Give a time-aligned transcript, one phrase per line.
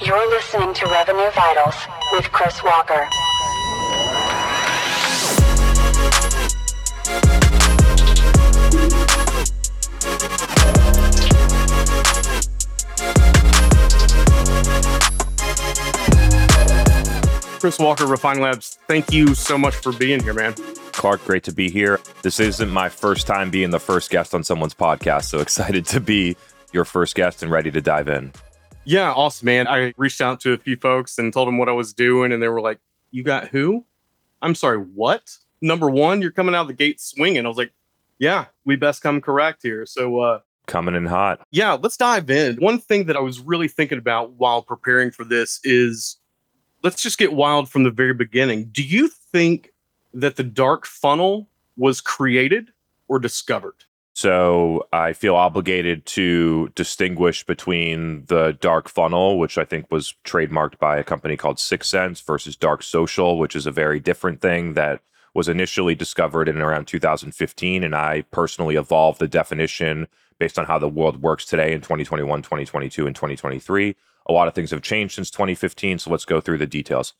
[0.00, 1.74] You're listening to Revenue Vitals
[2.12, 3.08] with Chris Walker.
[17.64, 20.52] Chris Walker, Refine Labs, thank you so much for being here, man.
[20.92, 21.98] Clark, great to be here.
[22.20, 25.98] This isn't my first time being the first guest on someone's podcast, so excited to
[25.98, 26.36] be
[26.72, 28.32] your first guest and ready to dive in.
[28.84, 29.66] Yeah, awesome, man.
[29.66, 32.42] I reached out to a few folks and told them what I was doing, and
[32.42, 32.78] they were like,
[33.10, 33.84] You got who?
[34.42, 35.36] I'm sorry, what?
[35.62, 37.44] Number one, you're coming out of the gate swinging.
[37.46, 37.72] I was like,
[38.18, 39.86] Yeah, we best come correct here.
[39.86, 41.40] So, uh, Coming in hot.
[41.50, 42.56] yeah, let's dive in.
[42.56, 46.16] One thing that I was really thinking about while preparing for this is
[46.82, 48.70] let's just get wild from the very beginning.
[48.72, 49.72] Do you think
[50.14, 52.70] that the dark funnel was created
[53.08, 53.84] or discovered?
[54.16, 60.78] So I feel obligated to distinguish between the dark funnel, which I think was trademarked
[60.78, 65.00] by a company called 6sense, versus dark social, which is a very different thing that
[65.34, 67.82] was initially discovered in around 2015.
[67.82, 70.06] And I personally evolved the definition
[70.38, 73.96] based on how the world works today in 2021, 2022, and 2023.
[74.26, 75.98] A lot of things have changed since 2015.
[75.98, 77.14] So let's go through the details.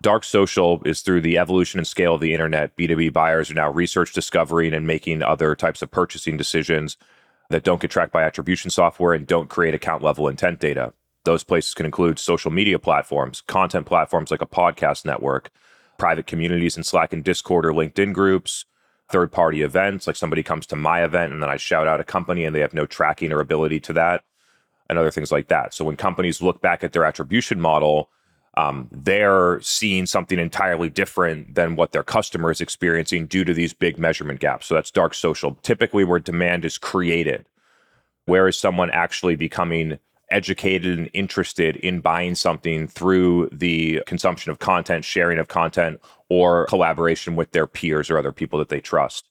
[0.00, 2.76] Dark social is through the evolution and scale of the internet.
[2.76, 6.96] B2B buyers are now research discovering and making other types of purchasing decisions
[7.50, 10.92] that don't get tracked by attribution software and don't create account level intent data.
[11.24, 15.50] Those places can include social media platforms, content platforms like a podcast network,
[15.98, 18.66] private communities in Slack and Discord or LinkedIn groups,
[19.10, 22.04] third party events, like somebody comes to my event and then I shout out a
[22.04, 24.22] company and they have no tracking or ability to that,
[24.88, 25.74] and other things like that.
[25.74, 28.10] So when companies look back at their attribution model,
[28.58, 33.72] um, they're seeing something entirely different than what their customer is experiencing due to these
[33.72, 34.66] big measurement gaps.
[34.66, 37.46] So that's dark social, typically where demand is created.
[38.24, 44.58] Where is someone actually becoming educated and interested in buying something through the consumption of
[44.58, 49.28] content, sharing of content, or collaboration with their peers or other people that they trust?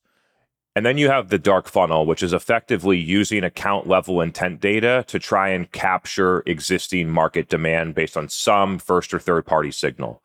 [0.77, 5.03] And then you have the dark funnel, which is effectively using account level intent data
[5.07, 10.21] to try and capture existing market demand based on some first or third party signal.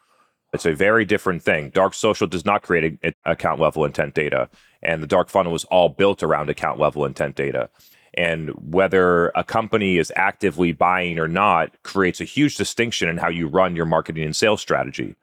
[0.52, 1.70] It's a very different thing.
[1.70, 4.50] Dark social does not create a, a account level intent data,
[4.82, 7.70] and the dark funnel is all built around account level intent data.
[8.12, 13.30] And whether a company is actively buying or not creates a huge distinction in how
[13.30, 15.16] you run your marketing and sales strategy.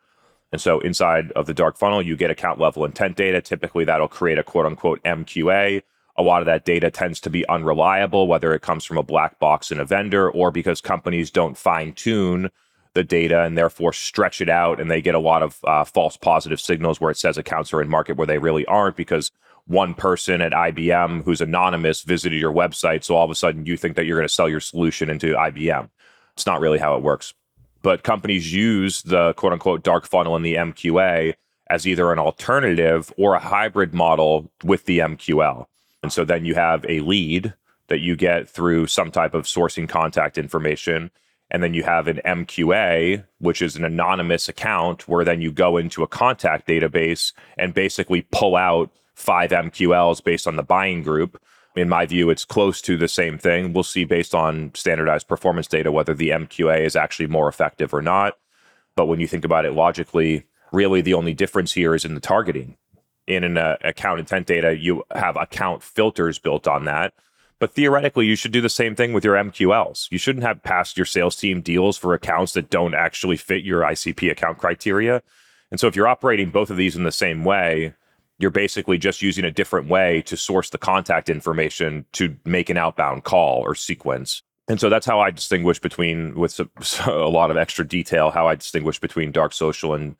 [0.52, 3.42] And so inside of the dark funnel, you get account level intent data.
[3.42, 5.84] Typically, that'll create a quote unquote MQA.
[6.18, 9.40] A lot of that data tends to be unreliable, whether it comes from a black
[9.40, 12.50] box in a vendor or because companies don't fine tune
[12.94, 16.18] the data and therefore stretch it out and they get a lot of uh, false
[16.18, 19.32] positive signals where it says accounts are in market where they really aren't because
[19.68, 23.04] one person at IBM who's anonymous visited your website.
[23.04, 25.36] So all of a sudden you think that you're going to sell your solution into
[25.36, 25.90] IBM.
[26.34, 27.36] It's not really how it works
[27.82, 31.36] but companies use the quote unquote dark funnel in the MQA
[31.70, 35.66] as either an alternative or a hybrid model with the MQL.
[36.02, 37.54] And so then you have a lead
[37.88, 41.12] that you get through some type of sourcing contact information.
[41.52, 45.78] And then you have an MQA, which is an anonymous account where then you go
[45.78, 51.42] into a contact database and basically pull out five MQLs based on the buying group
[51.76, 53.74] in my view, it's close to the same thing.
[53.74, 58.02] We'll see based on standardized performance data whether the MQA is actually more effective or
[58.02, 58.38] not.
[58.96, 62.20] But when you think about it logically, really the only difference here is in the
[62.20, 62.76] targeting.
[63.28, 67.14] In an uh, account intent data, you have account filters built on that.
[67.60, 70.08] But theoretically, you should do the same thing with your MQLs.
[70.10, 73.82] You shouldn't have passed your sales team deals for accounts that don't actually fit your
[73.82, 75.22] ICP account criteria.
[75.70, 77.94] And so if you're operating both of these in the same way,
[78.40, 82.78] you're basically just using a different way to source the contact information to make an
[82.78, 84.42] outbound call or sequence.
[84.68, 86.60] And so that's how I distinguish between, with
[87.06, 90.16] a lot of extra detail, how I distinguish between dark social and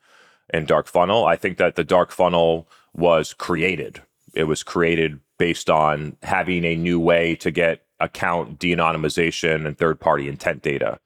[0.52, 1.24] and dark funnel.
[1.24, 4.02] I think that the dark funnel was created.
[4.34, 10.00] It was created based on having a new way to get account de-anonymization and third
[10.00, 10.98] party intent data.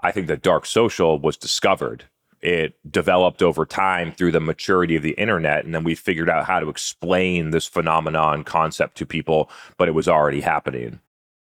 [0.00, 2.04] I think that dark social was discovered
[2.42, 6.46] it developed over time through the maturity of the internet and then we figured out
[6.46, 11.00] how to explain this phenomenon concept to people but it was already happening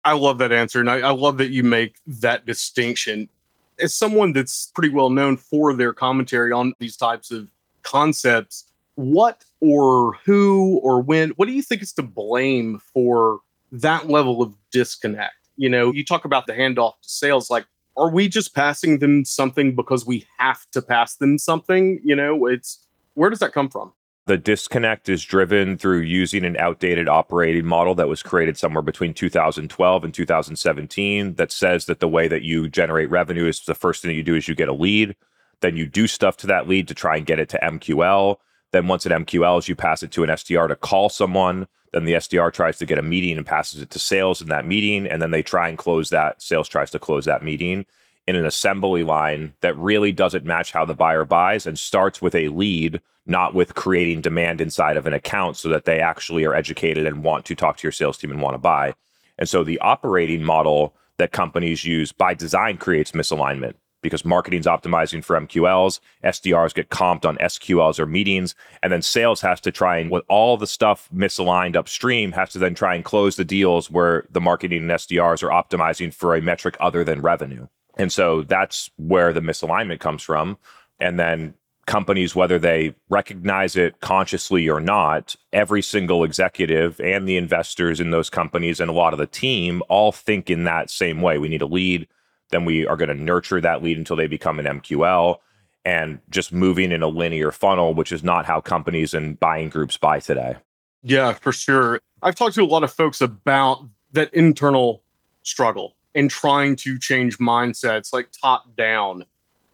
[0.06, 0.80] I love that answer.
[0.80, 3.30] And I, I love that you make that distinction.
[3.80, 7.48] As someone that's pretty well known for their commentary on these types of
[7.84, 8.66] concepts,
[8.96, 13.40] what or who or when, what do you think is to blame for
[13.72, 15.34] that level of disconnect?
[15.56, 17.66] You know, you talk about the handoff to sales, like
[17.98, 22.00] are we just passing them something because we have to pass them something?
[22.04, 23.94] You know, it's where does that come from?
[24.26, 29.14] The disconnect is driven through using an outdated operating model that was created somewhere between
[29.14, 34.02] 2012 and 2017 that says that the way that you generate revenue is the first
[34.02, 35.18] thing that you do is you get a lead,
[35.60, 38.38] then you do stuff to that lead to try and get it to MQL.
[38.74, 41.68] Then once it MQLs, you pass it to an SDR to call someone.
[41.94, 44.66] Then the SDR tries to get a meeting and passes it to sales in that
[44.66, 46.42] meeting, and then they try and close that.
[46.42, 47.86] Sales tries to close that meeting
[48.26, 52.34] in an assembly line that really doesn't match how the buyer buys and starts with
[52.34, 56.56] a lead, not with creating demand inside of an account so that they actually are
[56.56, 58.96] educated and want to talk to your sales team and want to buy.
[59.38, 65.24] And so the operating model that companies use by design creates misalignment because marketing's optimizing
[65.24, 68.54] for MQLs, SDRs get comped on SQLs or meetings,
[68.84, 72.60] and then sales has to try and with all the stuff misaligned upstream has to
[72.60, 76.42] then try and close the deals where the marketing and SDRs are optimizing for a
[76.42, 77.68] metric other than revenue.
[77.98, 80.58] And so that's where the misalignment comes from.
[81.00, 81.54] And then
[81.86, 88.12] companies, whether they recognize it consciously or not, every single executive and the investors in
[88.12, 91.38] those companies and a lot of the team all think in that same way.
[91.38, 92.08] We need a lead,
[92.54, 95.38] then we are going to nurture that lead until they become an MQL
[95.86, 99.98] and just moving in a linear funnel, which is not how companies and buying groups
[99.98, 100.56] buy today.
[101.02, 102.00] Yeah, for sure.
[102.22, 105.04] I've talked to a lot of folks about that internal
[105.44, 109.26] struggle and trying to change mindsets like top down.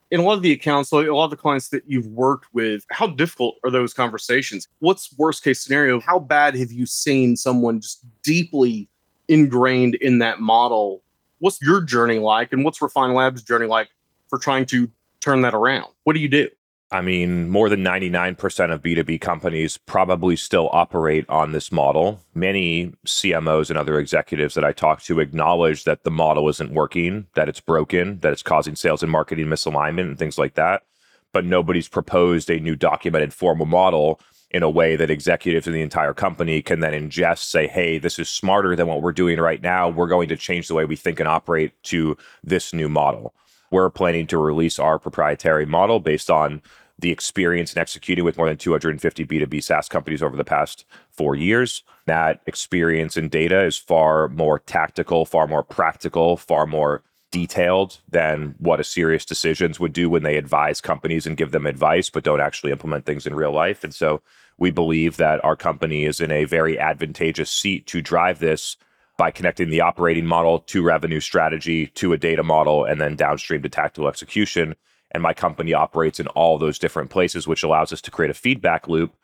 [0.10, 2.84] In a lot of the accounts, a lot of the clients that you've worked with,
[2.90, 4.68] how difficult are those conversations?
[4.80, 6.00] What's worst case scenario?
[6.00, 8.90] How bad have you seen someone just deeply
[9.28, 11.04] ingrained in that model?
[11.40, 12.54] What's your journey like?
[12.54, 13.90] And what's Refine Labs' journey like
[14.30, 14.90] for trying to
[15.22, 15.88] turn that around?
[16.04, 16.50] What do you do?
[16.92, 22.20] I mean, more than 99% of B2B companies probably still operate on this model.
[22.34, 27.28] Many CMOs and other executives that I talk to acknowledge that the model isn't working,
[27.36, 30.82] that it's broken, that it's causing sales and marketing misalignment and things like that.
[31.32, 34.20] But nobody's proposed a new documented formal model
[34.52, 38.18] in a way that executives in the entire company can then ingest, say, hey, this
[38.18, 39.88] is smarter than what we're doing right now.
[39.88, 43.34] We're going to change the way we think and operate to this new model.
[43.70, 46.64] We're planning to release our proprietary model based on
[46.98, 51.36] the experience in executing with more than 250 B2B SaaS companies over the past four
[51.36, 51.84] years.
[52.08, 58.56] That experience and data is far more tactical, far more practical, far more detailed than
[58.58, 62.42] what a SiriusDecisions would do when they advise companies and give them advice, but don't
[62.42, 63.84] actually implement things in real life.
[63.84, 64.22] And so
[64.60, 68.78] we believe that our company is in a very advantageous seat to drive this
[69.18, 73.62] by connecting the operating model to revenue strategy to a data model and then downstream
[73.62, 74.76] to tactical execution
[75.12, 78.36] and my company operates in all those different places, which allows us to create a
[78.36, 79.16] feedback loop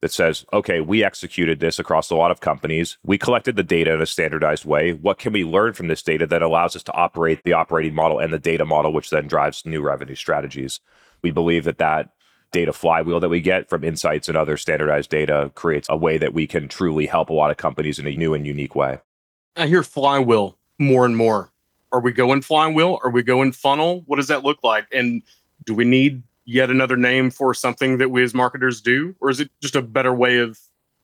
[0.00, 2.98] that says, okay, we executed this across a lot of companies.
[3.04, 4.92] We collected the data in a standardized way.
[4.92, 8.18] What can we learn from this data that allows us to operate the operating model
[8.18, 10.80] and the data model, which then drives new revenue strategies?
[11.22, 12.10] We believe that that
[12.52, 16.34] data flywheel that we get from insights and other standardized data creates a way that
[16.34, 19.00] we can truly help a lot of companies in a new and unique way.
[19.56, 21.52] I hear flywheel more and more
[21.92, 22.98] are we going flywheel?
[23.04, 24.02] Are we going funnel?
[24.06, 24.86] What does that look like?
[24.92, 25.22] And
[25.64, 29.14] do we need yet another name for something that we as marketers do?
[29.20, 30.58] Or is it just a better way of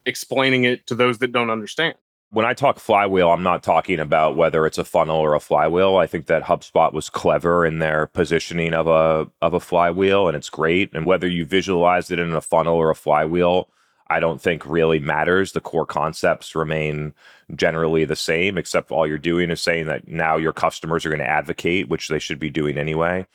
[0.06, 1.94] explaining it to those that don't understand?
[2.30, 5.96] When I talk flywheel, I'm not talking about whether it's a funnel or a flywheel.
[5.96, 10.36] I think that HubSpot was clever in their positioning of a of a flywheel and
[10.36, 10.92] it's great.
[10.92, 13.70] And whether you visualize it in a funnel or a flywheel,
[14.10, 15.52] I don't think really matters.
[15.52, 17.14] The core concepts remain
[17.54, 21.20] generally the same, except all you're doing is saying that now your customers are going
[21.20, 23.26] to advocate, which they should be doing anyway.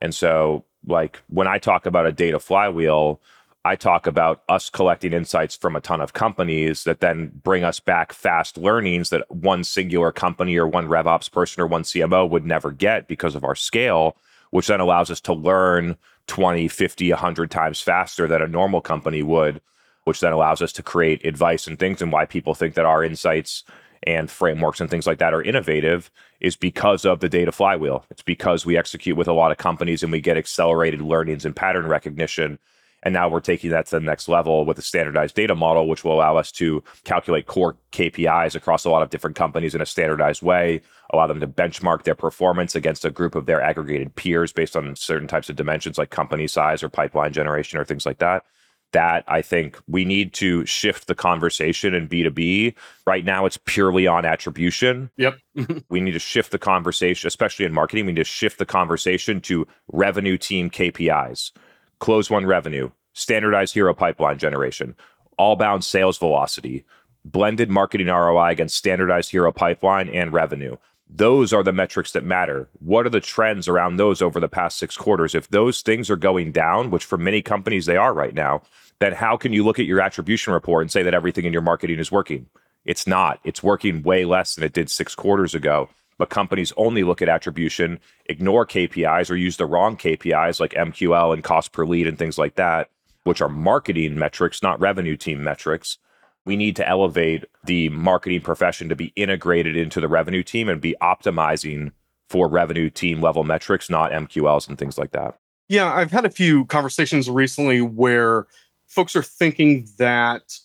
[0.00, 3.20] And so, like, when I talk about a data flywheel,
[3.64, 7.80] I talk about us collecting insights from a ton of companies that then bring us
[7.80, 12.46] back fast learnings that one singular company or one RevOps person or one CMO would
[12.46, 14.16] never get because of our scale,
[14.50, 15.96] which then allows us to learn
[16.28, 19.60] 20, 50, 100 times faster than a normal company would
[20.08, 23.04] which then allows us to create advice and things and why people think that our
[23.04, 23.62] insights
[24.04, 26.10] and frameworks and things like that are innovative
[26.40, 28.06] is because of the data flywheel.
[28.10, 31.54] It's because we execute with a lot of companies and we get accelerated learnings and
[31.54, 32.58] pattern recognition.
[33.02, 36.04] And now we're taking that to the next level with a standardized data model, which
[36.04, 39.86] will allow us to calculate core KPIs across a lot of different companies in a
[39.86, 40.80] standardized way,
[41.12, 44.96] allow them to benchmark their performance against a group of their aggregated peers based on
[44.96, 48.44] certain types of dimensions like company size or pipeline generation or things like that
[48.92, 52.74] that I think we need to shift the conversation in B2B.
[53.06, 55.10] Right now, it's purely on attribution.
[55.16, 55.38] Yep.
[55.90, 58.06] we need to shift the conversation, especially in marketing.
[58.06, 61.52] We need to shift the conversation to revenue team KPIs,
[61.98, 64.94] closed won revenue, standardized hero pipeline generation,
[65.36, 66.84] all bound sales velocity,
[67.24, 70.76] blended marketing ROI against standardized hero pipeline and revenue
[71.10, 72.68] those are the metrics that matter.
[72.80, 75.34] What are the trends around those over the past six quarters?
[75.34, 78.62] If those things are going down, which for many companies they are right now,
[79.00, 81.62] then how can you look at your attribution report and say that everything in your
[81.62, 82.46] marketing is working?
[82.84, 83.40] It's not.
[83.44, 85.88] It's working way less than it did six quarters ago.
[86.18, 91.32] But companies only look at attribution, ignore KPIs, or use the wrong KPIs like MQL
[91.32, 92.90] and cost per lead and things like that,
[93.22, 95.98] which are marketing metrics, not revenue team metrics.
[96.44, 100.80] We need to elevate the marketing profession to be integrated into the revenue team and
[100.80, 101.92] be optimizing
[102.28, 105.38] for revenue team level metrics, not MQLs and things like that.
[105.68, 108.46] Yeah, I've had a few conversations recently where
[108.86, 110.58] folks are thinking that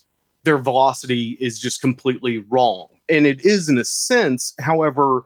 [0.43, 2.87] their velocity is just completely wrong.
[3.09, 4.53] And it is in a sense.
[4.59, 5.25] However,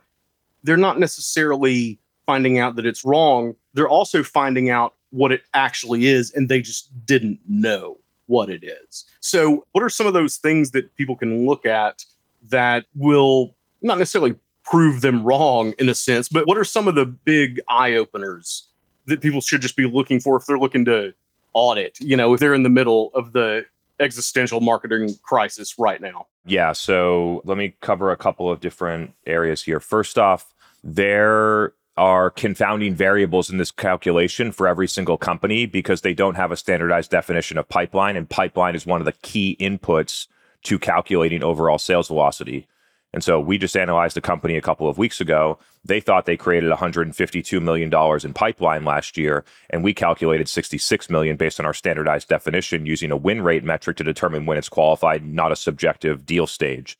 [0.64, 3.56] they're not necessarily finding out that it's wrong.
[3.74, 8.64] They're also finding out what it actually is, and they just didn't know what it
[8.64, 9.06] is.
[9.22, 12.04] So, what are some of those things that people can look at
[12.50, 16.96] that will not necessarily prove them wrong in a sense, but what are some of
[16.96, 18.68] the big eye openers
[19.06, 21.14] that people should just be looking for if they're looking to
[21.54, 23.66] audit, you know, if they're in the middle of the
[24.00, 26.28] existential marketing crisis right now?
[26.48, 26.72] Yeah.
[26.72, 29.80] So let me cover a couple of different areas here.
[29.80, 36.13] First off, there are confounding variables in this calculation for every single company because they
[36.13, 40.27] don't have a standardized definition of pipeline, and pipeline is one of the key inputs
[40.63, 42.68] to calculating overall sales velocity.
[43.14, 45.58] And so we just analyzed a company a couple of weeks ago.
[45.84, 47.92] They thought they created $152 million
[48.24, 53.12] in pipeline last year, and we calculated 66 million based on our standardized definition using
[53.12, 56.98] a win rate metric to determine when it's qualified, not a subjective deal stage,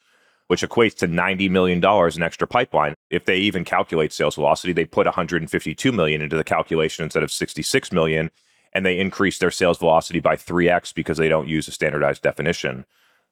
[0.48, 2.96] which equates to $90 million in extra pipeline.
[3.10, 7.32] If they even calculate sales velocity, they put 152 million into the calculation instead of
[7.32, 8.32] 66 million,
[8.72, 12.86] and they increase their sales velocity by 3x because they don't use a standardized definition.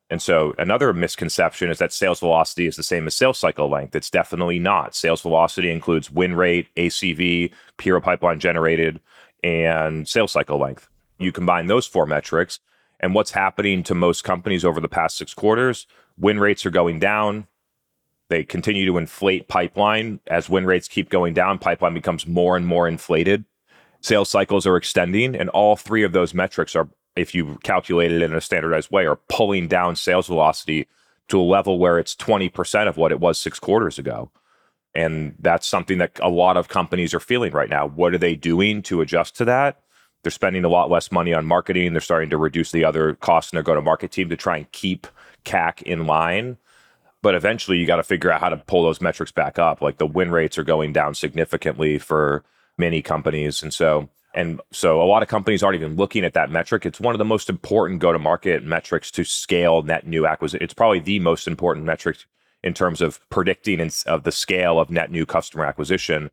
[0.10, 3.96] And so another misconception is that sales velocity is the same as sales cycle length.
[3.96, 4.96] It's definitely not.
[4.96, 9.00] Sales velocity includes win rate, ACV, PO pipeline generated,
[9.44, 10.88] and sales cycle length.
[11.18, 12.60] You combine those four metrics,
[13.00, 15.88] and what's happening to most companies over the past six quarters?
[16.18, 17.48] Win rates are going down.
[18.30, 20.20] They continue to inflate pipeline.
[20.28, 23.46] As win rates keep going down, pipeline becomes more and more inflated.
[24.02, 28.22] Sales cycles are extending, and all three of those metrics are if you calculate it
[28.22, 30.88] in a standardized way, are pulling down sales velocity
[31.28, 34.30] to a level where it's 20% of what it was six quarters ago.
[34.94, 37.88] And that's something that a lot of companies are feeling right now.
[37.88, 39.82] What are they doing to adjust to that?
[40.24, 41.94] They're spending a lot less money on marketing.
[41.94, 44.58] They're starting to reduce the other costs in their go to market team to try
[44.58, 45.08] and keep
[45.44, 46.58] CAC in line.
[47.22, 49.82] But eventually, you got to figure out how to pull those metrics back up.
[49.82, 52.44] Like the win rates are going down significantly for
[52.78, 53.62] many companies.
[53.62, 56.86] And so and so a lot of companies aren't even looking at that metric.
[56.86, 60.62] It's one of the most important go to market metrics to scale net new acquisition.
[60.62, 62.18] It's probably the most important metric
[62.62, 66.32] in terms of predicting in, of the scale of net new customer acquisition.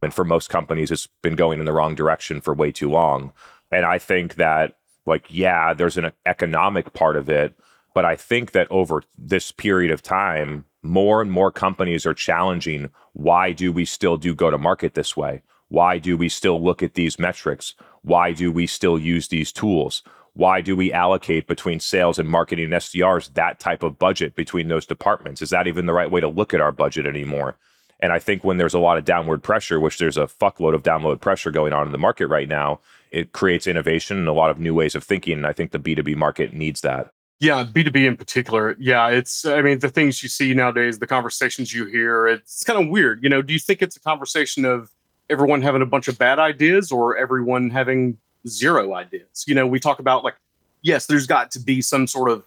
[0.00, 3.32] And for most companies, it's been going in the wrong direction for way too long.
[3.72, 7.54] And I think that, like, yeah, there's an economic part of it,
[7.94, 12.90] but I think that over this period of time, more and more companies are challenging
[13.12, 15.42] why do we still do go to market this way?
[15.70, 17.74] Why do we still look at these metrics?
[18.02, 20.02] Why do we still use these tools?
[20.34, 24.66] Why do we allocate between sales and marketing and SDRs that type of budget between
[24.66, 25.40] those departments?
[25.40, 27.56] Is that even the right way to look at our budget anymore?
[28.00, 30.82] And I think when there's a lot of downward pressure, which there's a fuckload of
[30.82, 32.80] downward pressure going on in the market right now,
[33.12, 35.34] it creates innovation and a lot of new ways of thinking.
[35.34, 37.12] And I think the B2B market needs that.
[37.38, 38.76] Yeah, B2B in particular.
[38.78, 42.82] Yeah, it's, I mean, the things you see nowadays, the conversations you hear, it's kind
[42.82, 43.22] of weird.
[43.22, 44.90] You know, do you think it's a conversation of
[45.30, 49.44] everyone having a bunch of bad ideas or everyone having zero ideas.
[49.46, 50.36] You know, we talk about like,
[50.82, 52.44] yes, there's got to be some sort of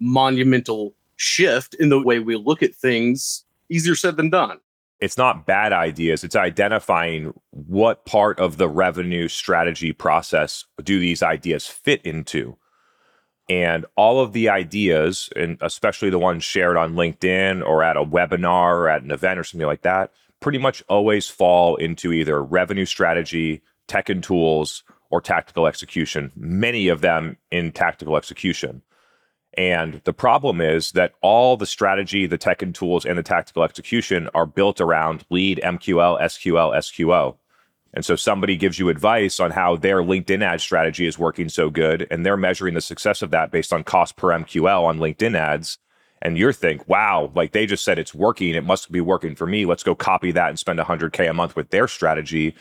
[0.00, 3.44] monumental shift in the way we look at things.
[3.68, 4.58] Easier said than done.
[5.00, 11.24] It's not bad ideas, it's identifying what part of the revenue strategy process do these
[11.24, 12.56] ideas fit into.
[13.48, 18.04] And all of the ideas, and especially the ones shared on LinkedIn or at a
[18.04, 20.12] webinar or at an event or something like that,
[20.42, 26.88] pretty much always fall into either revenue strategy, tech and tools, or tactical execution, many
[26.88, 28.82] of them in tactical execution.
[29.54, 33.62] And the problem is that all the strategy, the tech and tools, and the tactical
[33.62, 37.36] execution are built around lead, MQL, SQL, SQO.
[37.92, 41.68] And so somebody gives you advice on how their LinkedIn ad strategy is working so
[41.68, 45.36] good, and they're measuring the success of that based on cost per MQL on LinkedIn
[45.36, 45.76] ads
[46.22, 49.46] and you think, wow, like they just said it's working, it must be working for
[49.46, 49.66] me.
[49.66, 52.54] Let's go copy that and spend 100k a month with their strategy.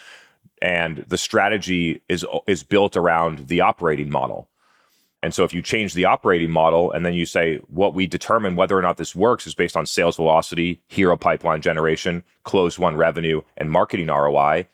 [0.61, 4.49] And the strategy is is built around the operating model.
[5.23, 8.55] And so if you change the operating model and then you say what we determine
[8.55, 12.97] whether or not this works is based on sales velocity, hero pipeline generation, closed won
[12.97, 14.67] revenue, and marketing ROI,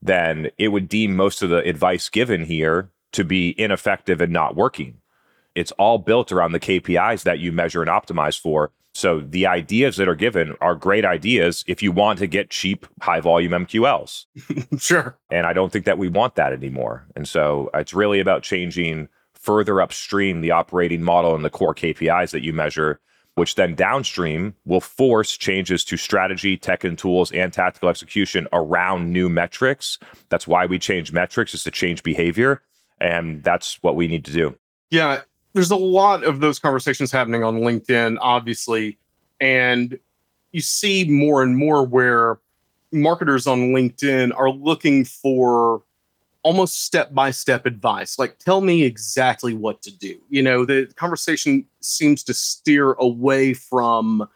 [0.00, 4.56] then it would deem most of the advice given here to be ineffective and not
[4.56, 5.01] working
[5.54, 8.72] It's all built around the KPIs that you measure and optimize for.
[8.94, 12.86] So the ideas that are given are great ideas if you want to get cheap,
[13.00, 14.26] high volume MQLs.
[14.78, 15.18] sure.
[15.30, 17.06] And I don't think that we want that anymore.
[17.16, 22.30] And so it's really about changing further upstream the operating model and the core KPIs
[22.30, 23.00] that you measure,
[23.34, 29.10] which then downstream will force changes to strategy, tech and tools, and tactical execution around
[29.10, 29.98] new metrics.
[30.28, 32.62] That's why we change metrics is to change behavior.
[33.00, 34.56] And that's what we need to do.
[34.90, 35.22] Yeah,
[35.54, 38.98] there's a lot of those conversations happening on LinkedIn, obviously.
[39.40, 39.98] And
[40.52, 42.38] you see more and more where
[42.92, 45.82] marketers on LinkedIn are looking for
[46.42, 48.18] almost step by step advice.
[48.18, 50.18] Like, tell me exactly what to do.
[50.28, 54.28] You know, the conversation seems to steer away from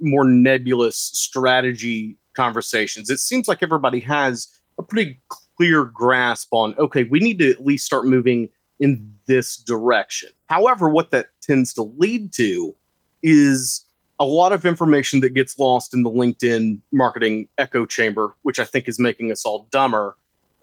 [0.00, 3.10] more nebulous strategy conversations.
[3.10, 5.20] It seems like everybody has a pretty
[5.56, 8.48] clear grasp on, okay, we need to at least start moving
[8.80, 10.30] in this direction.
[10.46, 12.74] However, what that tends to lead to
[13.22, 13.84] is
[14.18, 18.64] a lot of information that gets lost in the LinkedIn marketing echo chamber, which I
[18.64, 20.16] think is making us all dumber.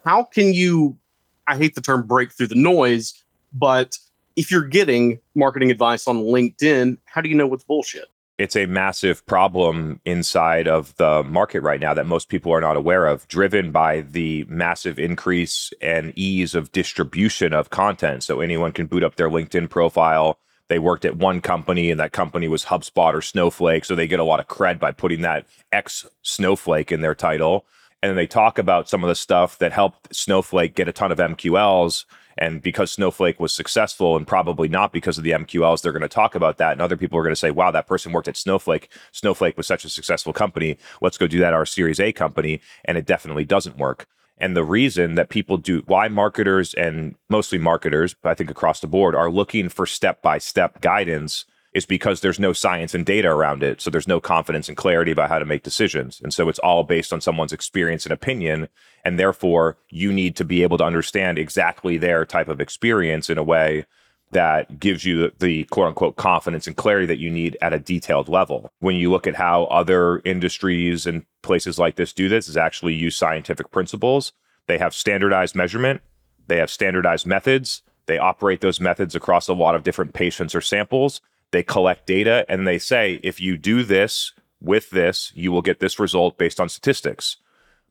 [0.04, 0.96] How can you,
[1.46, 3.98] I hate the term break through the noise, but
[4.36, 8.06] if you're getting marketing advice on LinkedIn, how do you know what's bullshit?
[8.42, 12.76] It's a massive problem inside of the market right now that most people are not
[12.76, 18.24] aware of, driven by the massive increase and ease of distribution of content.
[18.24, 20.40] So anyone can boot up their LinkedIn profile.
[20.66, 23.84] They worked at one company and that company was HubSpot or Snowflake.
[23.84, 27.64] So they get a lot of cred by putting that X Snowflake in their title.
[28.02, 31.18] And they talk about some of the stuff that helped Snowflake get a ton of
[31.18, 32.06] MQLs
[32.38, 36.08] and because Snowflake was successful and probably not because of the MQLs, they're going to
[36.08, 36.72] talk about that.
[36.72, 38.90] And other people are going to say, wow, that person worked at Snowflake.
[39.12, 40.78] Snowflake was such a successful company.
[41.00, 42.60] Let's go do that our Series A company.
[42.84, 44.06] And it definitely doesn't work.
[44.38, 48.88] And the reason that people do, why marketers and mostly marketers, I think across the
[48.88, 53.28] board, are looking for step by step guidance is because there's no science and data
[53.28, 53.80] around it.
[53.80, 56.20] So there's no confidence and clarity about how to make decisions.
[56.22, 58.68] And so it's all based on someone's experience and opinion.
[59.04, 63.38] And therefore, you need to be able to understand exactly their type of experience in
[63.38, 63.86] a way
[64.32, 68.28] that gives you the, quote unquote confidence and clarity that you need at a detailed
[68.28, 68.70] level.
[68.80, 72.94] When you look at how other industries and places like this do this, is actually
[72.94, 74.32] use scientific principles.
[74.68, 76.02] They have standardized measurement,
[76.46, 80.60] they have standardized methods, they operate those methods across a lot of different patients or
[80.60, 81.20] samples
[81.52, 85.80] they collect data and they say, if you do this with this, you will get
[85.80, 87.36] this result based on statistics.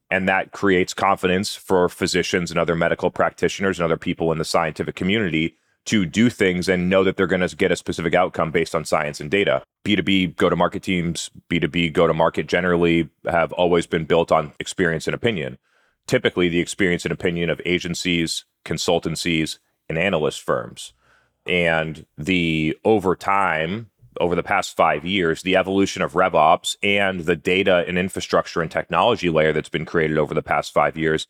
[0.10, 4.46] And that creates confidence for physicians and other medical practitioners and other people in the
[4.46, 8.52] scientific community to do things and know that they're going to get a specific outcome
[8.52, 9.64] based on science and data.
[9.86, 14.54] B2B go to market teams, B2B go to market generally have always been built on
[14.60, 15.58] experience and opinion.
[16.08, 20.94] Typically, the experience and opinion of agencies, consultancies, and analyst firms
[21.46, 27.36] and the over time over the past five years, the evolution of RevOps and the
[27.36, 31.28] data and infrastructure and technology layer that's been created over the past five years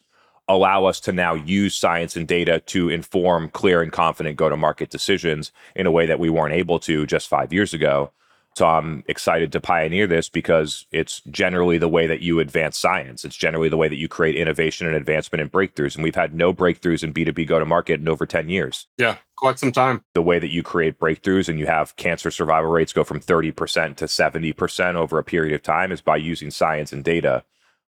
[0.47, 4.58] allow us to now use science and data to inform clear and confident go to
[4.58, 8.12] market decisions in a way that we weren't able to just five years ago.
[8.56, 13.24] So I'm excited to pioneer this because it's generally the way that you advance science.
[13.24, 15.96] It's generally the way that you create innovation and advancement and breakthroughs.
[15.96, 18.88] And we've had no breakthroughs in B2B go to market in over 10 years.
[18.98, 20.04] Yeah, quite some time.
[20.14, 23.96] The way that you create breakthroughs and you have cancer survival rates go from 30%
[23.96, 27.46] to 70% over a period of time is by using science and data.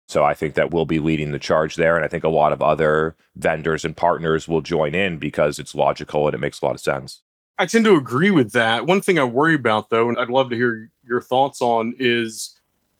[0.08, 1.94] So I think that we'll be leading the charge there.
[1.94, 5.74] And I think a lot of other vendors and partners will join in because it's
[5.74, 7.22] logical and it makes a lot of sense.
[7.58, 8.86] I tend to agree with that.
[8.86, 12.56] One thing I worry about, though, and I'd love to hear your thoughts on, is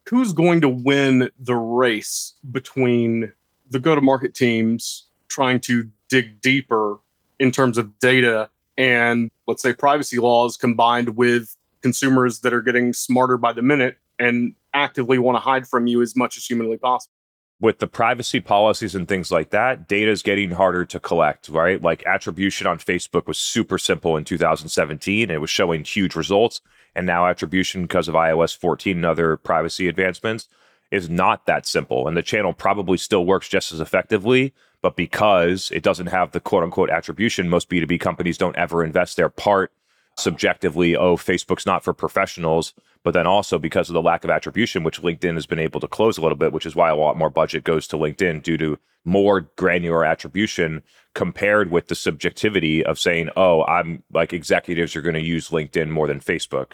[0.08, 3.32] who's going to win the race between
[3.70, 6.98] the go to market teams trying to dig deeper
[7.38, 12.92] in terms of data and, let's say, privacy laws combined with consumers that are getting
[12.92, 16.76] smarter by the minute and actively want to hide from you as much as humanly
[16.76, 17.12] possible
[17.60, 21.82] with the privacy policies and things like that, data is getting harder to collect, right?
[21.82, 25.30] Like attribution on Facebook was super simple in 2017.
[25.30, 26.60] It was showing huge results.
[26.94, 30.48] And now attribution, because of iOS 14 and other privacy advancements,
[30.90, 32.06] is not that simple.
[32.06, 34.54] And the channel probably still works just as effectively.
[34.80, 39.16] But because it doesn't have the quote unquote attribution, most B2B companies don't ever invest
[39.16, 39.72] their part
[40.16, 44.84] subjectively, oh, Facebook's not for professionals, but then also because of the lack of attribution,
[44.84, 47.16] which LinkedIn has been able to close a little bit, which is why a lot
[47.16, 50.82] more budget goes to LinkedIn due to more granular attribution
[51.14, 55.88] compared with the subjectivity of saying, oh, I'm like executives are going to use LinkedIn
[55.88, 56.72] more than Facebook.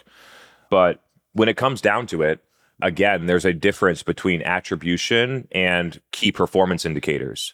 [0.69, 2.43] But when it comes down to it,
[2.81, 7.53] again, there's a difference between attribution and key performance indicators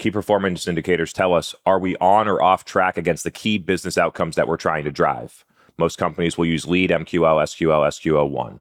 [0.00, 3.98] key performance indicators tell us are we on or off track against the key business
[3.98, 5.44] outcomes that we're trying to drive?
[5.80, 8.60] Most companies will use lead, MQL, SQL, SQL1.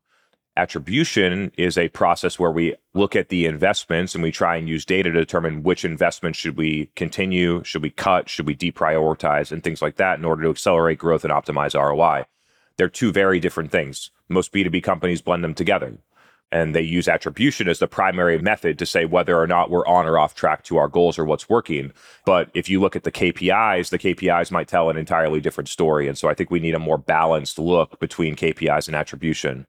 [0.56, 4.86] Attribution is a process where we look at the investments and we try and use
[4.86, 9.66] data to determine which investments should we continue, should we cut, should we deprioritize, and
[9.66, 12.24] things like that in order to accelerate growth and optimize ROI.
[12.78, 14.12] They're two very different things.
[14.30, 15.98] Most B2B companies blend them together
[16.52, 20.08] and they use attribution as the primary method to say whether or not we're on
[20.08, 21.92] or off track to our goals or what's working.
[22.26, 26.08] But if you look at the KPIs, the KPIs might tell an entirely different story.
[26.08, 29.68] And so I think we need a more balanced look between KPIs and attribution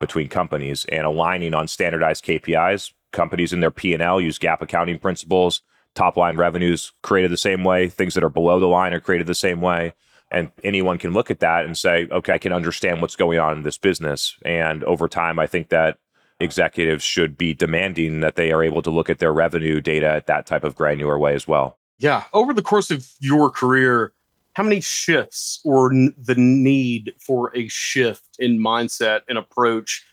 [0.00, 2.92] between companies and aligning on standardized KPIs.
[3.12, 5.62] Companies in their P&L use GAAP accounting principles.
[5.94, 7.88] Top line revenues created the same way.
[7.88, 9.94] Things that are below the line are created the same way.
[10.30, 13.58] And anyone can look at that and say, okay, I can understand what's going on
[13.58, 14.36] in this business.
[14.44, 15.98] And over time, I think that
[16.40, 20.26] executives should be demanding that they are able to look at their revenue data at
[20.26, 21.78] that type of granular way as well.
[21.98, 22.24] Yeah.
[22.32, 24.12] Over the course of your career,
[24.54, 30.04] how many shifts or n- the need for a shift in mindset and approach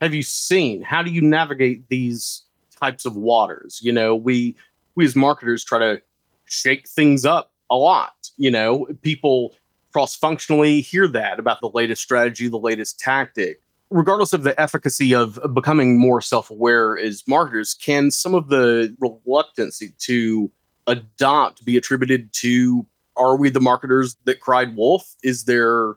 [0.00, 0.82] have you seen?
[0.82, 2.42] How do you navigate these
[2.80, 3.80] types of waters?
[3.82, 4.56] You know, we
[4.94, 6.02] we as marketers try to
[6.44, 8.30] shake things up a lot.
[8.36, 9.54] You know, people
[9.92, 13.62] cross functionally hear that about the latest strategy, the latest tactic.
[13.92, 18.96] Regardless of the efficacy of becoming more self aware as marketers, can some of the
[19.00, 20.50] reluctancy to
[20.86, 25.14] adopt be attributed to are we the marketers that cried wolf?
[25.22, 25.94] Is there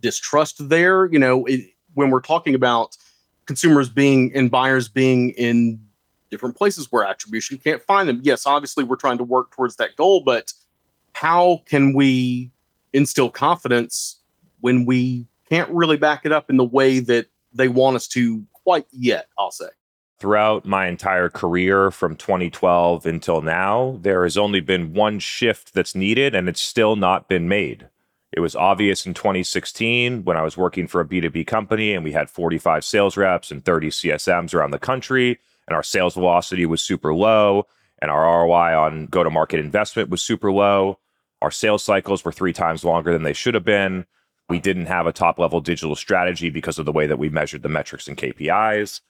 [0.00, 1.06] distrust there?
[1.06, 1.60] You know, it,
[1.94, 2.96] when we're talking about
[3.46, 5.80] consumers being and buyers being in
[6.30, 8.20] different places where attribution can't find them.
[8.22, 10.52] Yes, obviously we're trying to work towards that goal, but
[11.12, 12.50] how can we
[12.92, 14.20] instill confidence
[14.60, 17.26] when we can't really back it up in the way that
[17.56, 19.68] they want us to quite yet, I'll say
[20.18, 25.94] throughout my entire career from 2012 until now, there has only been one shift that's
[25.94, 27.88] needed and it's still not been made.
[28.32, 32.12] It was obvious in 2016 when I was working for a B2B company and we
[32.12, 36.82] had 45 sales reps and 30 CSMs around the country, and our sales velocity was
[36.82, 37.66] super low,
[38.00, 40.98] and our ROI on go to market investment was super low.
[41.40, 44.06] Our sales cycles were three times longer than they should have been.
[44.48, 47.62] We didn't have a top level digital strategy because of the way that we measured
[47.62, 49.00] the metrics and KPIs.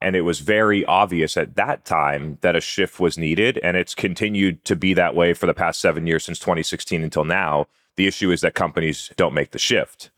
[0.00, 3.58] And it was very obvious at that time that a shift was needed.
[3.62, 7.24] And it's continued to be that way for the past seven years since 2016 until
[7.24, 7.66] now.
[7.96, 10.10] The issue is that companies don't make the shift.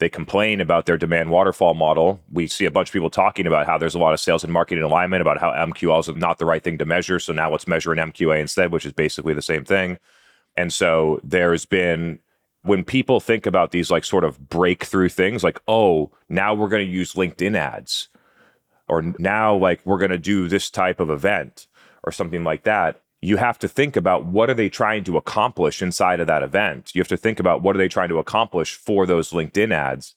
[0.00, 2.20] They complain about their demand waterfall model.
[2.32, 4.52] We see a bunch of people talking about how there's a lot of sales and
[4.52, 7.20] marketing alignment, about how MQLs are not the right thing to measure.
[7.20, 9.98] So now let's measure an MQA instead, which is basically the same thing.
[10.56, 12.18] And so there's been
[12.62, 16.86] when people think about these like sort of breakthrough things like oh now we're going
[16.86, 18.08] to use linkedin ads
[18.88, 21.66] or now like we're going to do this type of event
[22.02, 25.82] or something like that you have to think about what are they trying to accomplish
[25.82, 26.94] inside of that event.
[26.94, 30.14] You have to think about what are they trying to accomplish for those linkedin ads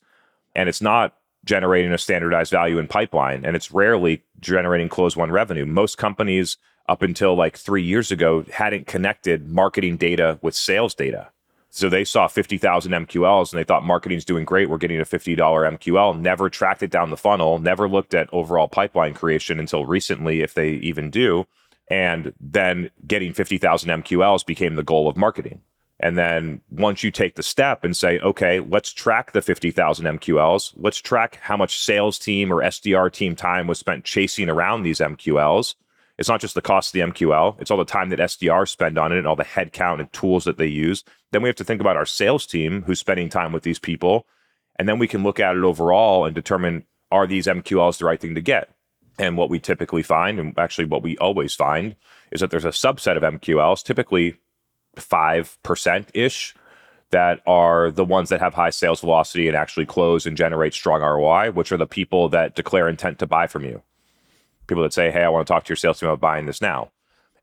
[0.56, 5.32] and it's not generating a standardized value in pipeline and it's rarely generating closed won
[5.32, 5.65] revenue.
[5.65, 11.29] Most companies up until like 3 years ago hadn't connected marketing data with sales data
[11.75, 14.69] so they saw 50,000 MQLs and they thought marketing's doing great.
[14.69, 18.67] We're getting a $50 MQL, never tracked it down the funnel, never looked at overall
[18.67, 21.47] pipeline creation until recently, if they even do.
[21.89, 25.62] And then getting 50,000 MQLs became the goal of marketing.
[25.99, 30.73] And then once you take the step and say, okay, let's track the 50,000 MQLs,
[30.75, 34.99] let's track how much sales team or SDR team time was spent chasing around these
[34.99, 35.73] MQLs.
[36.17, 38.97] It's not just the cost of the MQL, it's all the time that SDRs spend
[38.97, 41.04] on it and all the headcount and tools that they use.
[41.32, 44.28] Then we have to think about our sales team who's spending time with these people.
[44.78, 48.19] And then we can look at it overall and determine are these MQLs the right
[48.19, 48.69] thing to get?
[49.17, 51.95] And what we typically find, and actually what we always find,
[52.32, 54.38] is that there's a subset of MQLs, typically
[54.95, 56.56] 5% ish,
[57.12, 61.02] that are the ones that have high sales velocity and actually close and generate strong
[61.02, 63.84] ROI, which are the people that declare intent to buy from you
[64.67, 66.62] people that say, hey, I want to talk to your sales team about buying this
[66.62, 66.91] now.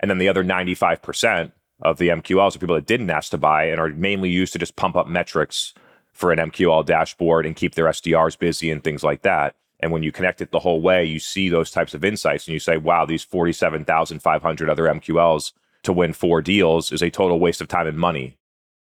[0.00, 1.52] And then the other 95%
[1.82, 4.58] of the MQLs are people that didn't ask to buy and are mainly used to
[4.58, 5.74] just pump up metrics
[6.12, 9.54] for an MQL dashboard and keep their SDRs busy and things like that.
[9.80, 12.52] And when you connect it the whole way, you see those types of insights and
[12.52, 15.52] you say, wow, these 47,500 other MQLs
[15.84, 18.36] to win four deals is a total waste of time and money.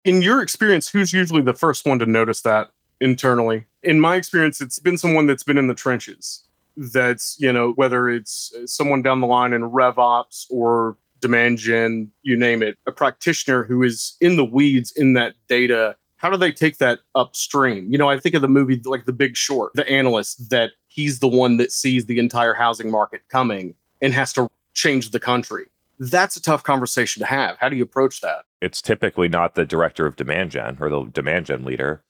[0.03, 3.65] In your experience, who's usually the first one to notice that internally?
[3.83, 6.46] In my experience, it's been someone that's been in the trenches
[6.77, 12.11] that's you know whether it's uh, someone down the line in RevOps or demand gen,
[12.21, 15.95] you name it, a practitioner who is in the weeds in that data.
[16.17, 17.91] How do they take that upstream?
[17.91, 21.19] You know, I think of the movie like The Big Short, the analyst that he's
[21.19, 25.65] the one that sees the entire housing market coming and has to change the country.
[25.99, 27.57] That's a tough conversation to have.
[27.59, 28.45] How do you approach that?
[28.61, 32.03] It's typically not the director of demand gen or the demand gen leader.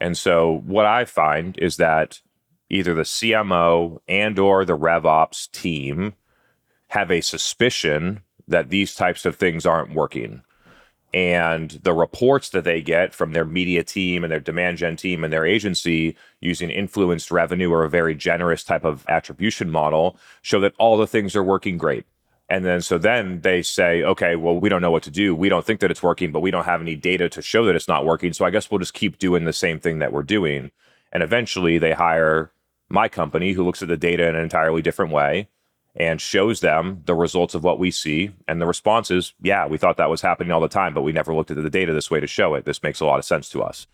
[0.00, 2.20] And so what I find is that
[2.70, 6.14] either the CMO and or the RevOps team
[6.88, 10.42] have a suspicion that these types of things aren't working.
[11.14, 15.24] And the reports that they get from their media team and their demand gen team
[15.24, 20.60] and their agency using influenced revenue or a very generous type of attribution model show
[20.60, 22.04] that all the things are working great.
[22.50, 25.34] And then so then they say, okay, well, we don't know what to do.
[25.34, 27.76] We don't think that it's working, but we don't have any data to show that
[27.76, 28.32] it's not working.
[28.32, 30.70] So I guess we'll just keep doing the same thing that we're doing.
[31.12, 32.50] And eventually they hire
[32.88, 35.48] my company who looks at the data in an entirely different way
[35.94, 38.30] and shows them the results of what we see.
[38.46, 41.12] And the response is, yeah, we thought that was happening all the time, but we
[41.12, 42.64] never looked at the data this way to show it.
[42.64, 43.86] This makes a lot of sense to us.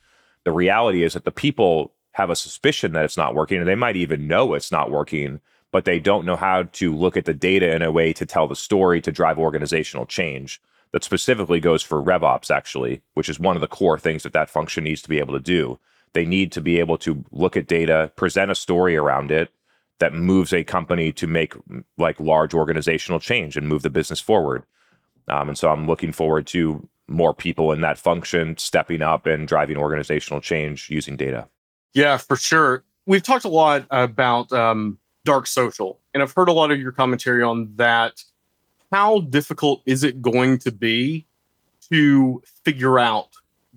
[0.44, 3.74] The reality is that the people have a suspicion that it's not working, and they
[3.74, 5.40] might even know it's not working,
[5.72, 8.46] but they don't know how to look at the data in a way to tell
[8.46, 10.60] the story to drive organizational change.
[10.92, 14.50] That specifically goes for RevOps, actually, which is one of the core things that that
[14.50, 15.80] function needs to be able to do.
[16.14, 19.50] They need to be able to look at data, present a story around it,
[19.98, 21.54] that moves a company to make
[21.98, 24.64] like large organizational change and move the business forward.
[25.28, 29.46] Um, and so I'm looking forward to more people in that function stepping up and
[29.46, 31.48] driving organizational change using data.
[31.92, 32.84] Yeah, for sure.
[33.06, 36.92] We've talked a lot about um, dark social, and I've heard a lot of your
[36.92, 38.22] commentary on that.
[38.90, 41.26] How difficult is it going to be
[41.90, 43.28] to figure out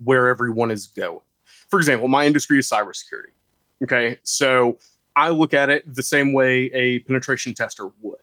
[0.02, 1.20] where everyone is going?
[1.68, 3.32] For example, my industry is cybersecurity.
[3.82, 4.18] Okay.
[4.22, 4.78] So
[5.16, 8.20] I look at it the same way a penetration tester would,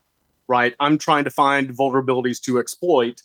[0.47, 0.75] right?
[0.79, 3.21] I'm trying to find vulnerabilities to exploit,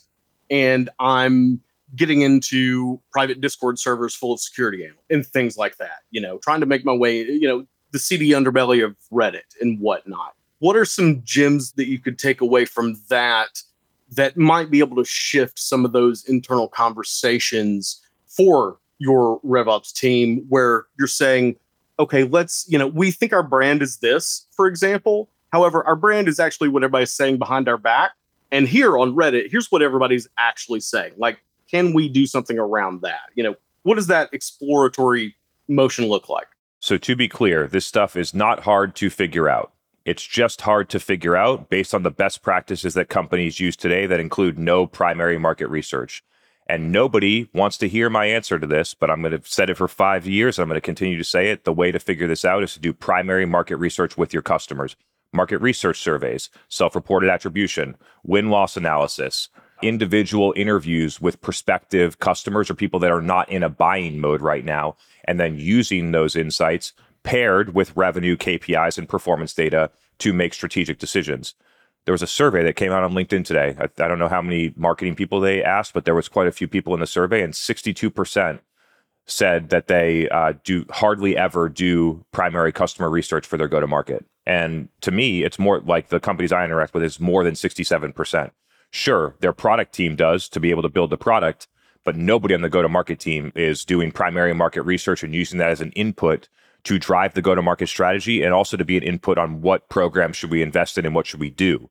[0.50, 1.60] and I'm
[1.96, 6.02] getting into private Discord servers full of security and things like that.
[6.10, 9.80] You know, trying to make my way, you know, the seedy underbelly of Reddit and
[9.80, 10.34] whatnot.
[10.60, 13.62] What are some gems that you could take away from that
[14.12, 20.44] that might be able to shift some of those internal conversations for your RevOps team
[20.48, 21.56] where you're saying,
[21.98, 25.28] okay, let's, you know, we think our brand is this, for example.
[25.52, 28.12] However, our brand is actually what everybody's saying behind our back.
[28.52, 31.14] And here on Reddit, here's what everybody's actually saying.
[31.16, 33.30] Like, can we do something around that?
[33.34, 35.34] You know, what does that exploratory
[35.66, 36.46] motion look like?
[36.80, 39.72] So, to be clear, this stuff is not hard to figure out.
[40.04, 44.06] It's just hard to figure out based on the best practices that companies use today
[44.06, 46.24] that include no primary market research.
[46.70, 49.76] And nobody wants to hear my answer to this, but I'm going to said it
[49.76, 50.56] for five years.
[50.56, 51.64] I'm going to continue to say it.
[51.64, 54.94] The way to figure this out is to do primary market research with your customers,
[55.32, 59.48] market research surveys, self reported attribution, win loss analysis,
[59.82, 64.64] individual interviews with prospective customers or people that are not in a buying mode right
[64.64, 66.92] now, and then using those insights
[67.24, 71.54] paired with revenue KPIs and performance data to make strategic decisions
[72.06, 73.76] there was a survey that came out on LinkedIn today.
[73.78, 76.52] I, I, don't know how many marketing people they asked, but there was quite a
[76.52, 78.60] few people in the survey, and 62%
[79.26, 83.86] said that they uh, do hardly ever do primary customer research for their go to
[83.86, 84.24] market.
[84.46, 88.50] And to me, it's more like the companies I interact with is more than 67%.
[88.90, 91.68] Sure, their product team does to be able to build the product,
[92.04, 95.58] but nobody on the go to market team is doing primary market research and using
[95.58, 96.48] that as an input
[96.84, 99.88] to drive the go to market strategy and also to be an input on what
[99.88, 101.90] program should we invest in and what should we do.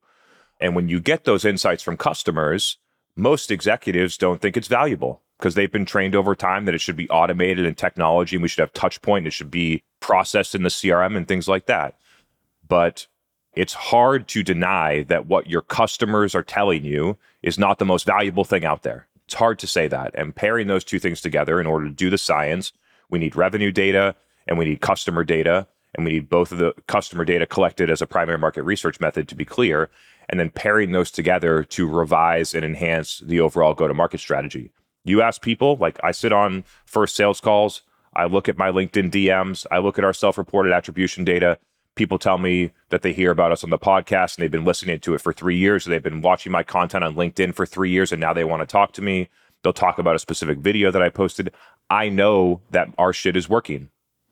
[0.59, 2.77] And when you get those insights from customers,
[3.15, 6.97] most executives don't think it's valuable because they've been trained over time that it should
[6.97, 10.63] be automated and technology and we should have touch point, it should be processed in
[10.63, 11.97] the CRM and things like that.
[12.67, 13.07] But
[13.53, 18.05] it's hard to deny that what your customers are telling you is not the most
[18.05, 19.07] valuable thing out there.
[19.25, 20.11] It's hard to say that.
[20.15, 22.73] And pairing those two things together in order to do the science,
[23.09, 24.15] we need revenue data
[24.47, 28.01] and we need customer data and we need both of the customer data collected as
[28.01, 29.89] a primary market research method to be clear
[30.29, 34.71] and then pairing those together to revise and enhance the overall go to market strategy.
[35.03, 37.81] You ask people like i sit on first sales calls
[38.15, 41.57] i look at my linkedin dms i look at our self-reported attribution data.
[41.95, 44.99] People tell me that they hear about us on the podcast and they've been listening
[44.99, 48.11] to it for three years they've been watching my content on linkedin for three years
[48.11, 49.29] and now they want to talk to me.
[49.63, 51.51] They'll talk about a specific video that i posted.
[51.89, 53.89] I know that our shit is working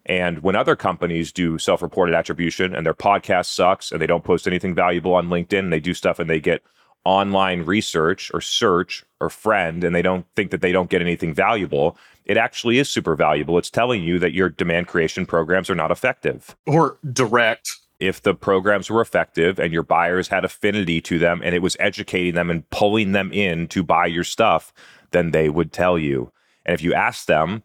[0.07, 4.23] and when other companies do self reported attribution and their podcast sucks and they don't
[4.23, 6.63] post anything valuable on LinkedIn and they do stuff and they get
[7.03, 11.33] online research or search or friend and they don't think that they don't get anything
[11.33, 13.57] valuable, it actually is super valuable.
[13.57, 17.69] It's telling you that your demand creation programs are not effective or direct.
[17.99, 21.75] If the programs were effective and your buyers had affinity to them and it was
[21.79, 24.71] educating them and pulling them in to buy your stuff,
[25.11, 26.31] then they would tell you.
[26.63, 27.63] And if you ask them,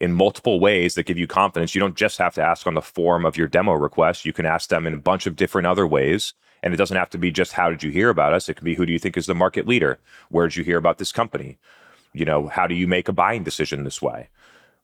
[0.00, 1.74] in multiple ways that give you confidence.
[1.74, 4.24] You don't just have to ask on the form of your demo request.
[4.24, 6.32] You can ask them in a bunch of different other ways.
[6.62, 8.48] And it doesn't have to be just how did you hear about us?
[8.48, 9.98] It can be who do you think is the market leader?
[10.30, 11.58] Where did you hear about this company?
[12.12, 14.28] You know, how do you make a buying decision this way?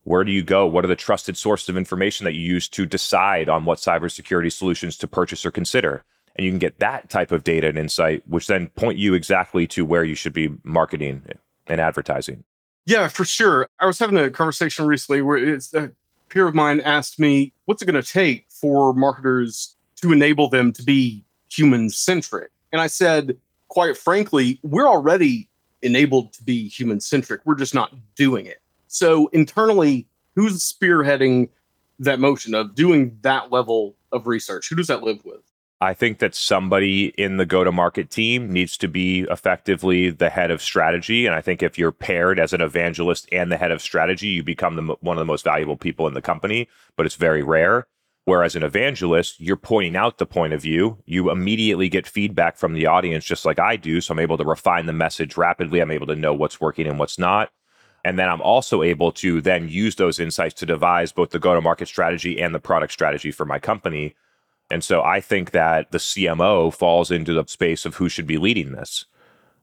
[0.05, 0.67] Where do you go?
[0.67, 4.53] What are the trusted sources of information that you use to decide on what cybersecurity
[4.53, 6.05] solutions to purchase or consider?
[6.37, 9.67] And you can get that type of data and insight, which then point you exactly
[9.69, 11.25] to where you should be marketing
[11.67, 12.45] and advertising.
[12.87, 13.68] Yeah, for sure.
[13.81, 15.90] I was having a conversation recently where it's a
[16.29, 20.72] peer of mine asked me, what's it going to take for marketers to enable them
[20.72, 22.51] to be human centric?
[22.72, 23.37] And I said,
[23.68, 25.49] quite frankly, we're already
[25.83, 27.40] enabled to be human centric.
[27.44, 28.62] We're just not doing it.
[28.87, 31.49] So internally, who's spearheading
[31.99, 34.68] that motion of doing that level of research?
[34.68, 35.40] Who does that live with?
[35.81, 40.31] I think that somebody in the go to market team needs to be effectively the
[40.31, 41.27] head of strategy.
[41.27, 44.43] And I think if you're paired as an evangelist and the head of strategy, you
[44.43, 47.87] become the, one of the most valuable people in the company, but it's very rare.
[48.25, 50.99] Whereas an evangelist, you're pointing out the point of view.
[51.05, 54.01] You immediately get feedback from the audience, just like I do.
[54.01, 55.81] So I'm able to refine the message rapidly.
[55.81, 57.51] I'm able to know what's working and what's not.
[58.03, 61.55] And then I'm also able to then use those insights to devise both the go
[61.55, 64.15] to market strategy and the product strategy for my company
[64.71, 68.39] and so I think that the CMO falls into the space of who should be
[68.39, 69.05] leading this.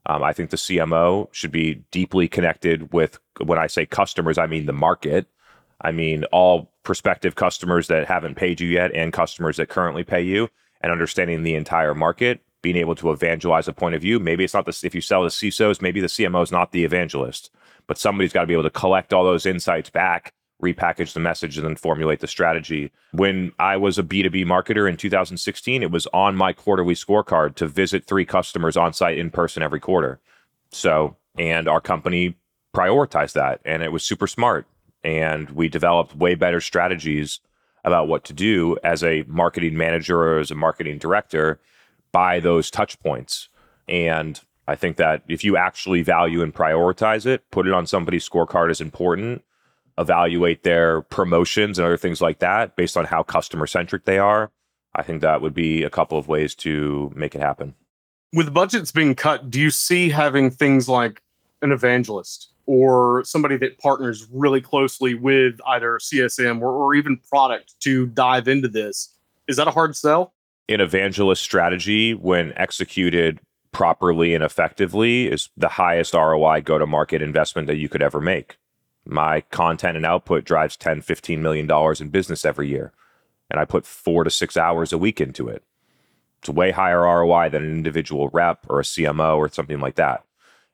[0.06, 4.46] Um, I think the CMO should be deeply connected with, when I say customers, I
[4.46, 5.26] mean the market.
[5.80, 10.22] I mean all prospective customers that haven't paid you yet and customers that currently pay
[10.22, 10.48] you,
[10.80, 14.18] and understanding the entire market, being able to evangelize a point of view.
[14.18, 16.84] Maybe it's not the, if you sell the CISOs, maybe the CMO is not the
[16.84, 17.50] evangelist,
[17.86, 21.56] but somebody's got to be able to collect all those insights back repackage the message
[21.56, 22.92] and then formulate the strategy.
[23.12, 27.66] When I was a B2B marketer in 2016, it was on my quarterly scorecard to
[27.66, 30.20] visit three customers on site in person every quarter.
[30.70, 32.36] So, and our company
[32.74, 34.66] prioritized that and it was super smart.
[35.02, 37.40] And we developed way better strategies
[37.84, 41.60] about what to do as a marketing manager or as a marketing director
[42.10, 43.48] by those touch points.
[43.86, 48.26] And I think that if you actually value and prioritize it, put it on somebody's
[48.26, 49.44] scorecard as important
[49.98, 54.50] evaluate their promotions and other things like that based on how customer centric they are.
[54.94, 57.74] I think that would be a couple of ways to make it happen.
[58.32, 61.22] With budgets being cut, do you see having things like
[61.62, 67.74] an evangelist or somebody that partners really closely with either CSM or, or even product
[67.80, 69.14] to dive into this?
[69.46, 70.34] Is that a hard sell?
[70.68, 73.40] An evangelist strategy, when executed
[73.72, 78.20] properly and effectively, is the highest ROI go to market investment that you could ever
[78.20, 78.56] make
[79.06, 82.92] my content and output drives 10 15 million dollars in business every year.
[83.50, 85.62] And i put four to six hours a week into it.
[86.40, 90.24] It's way higher roi than an individual rep or a cmo or something like that.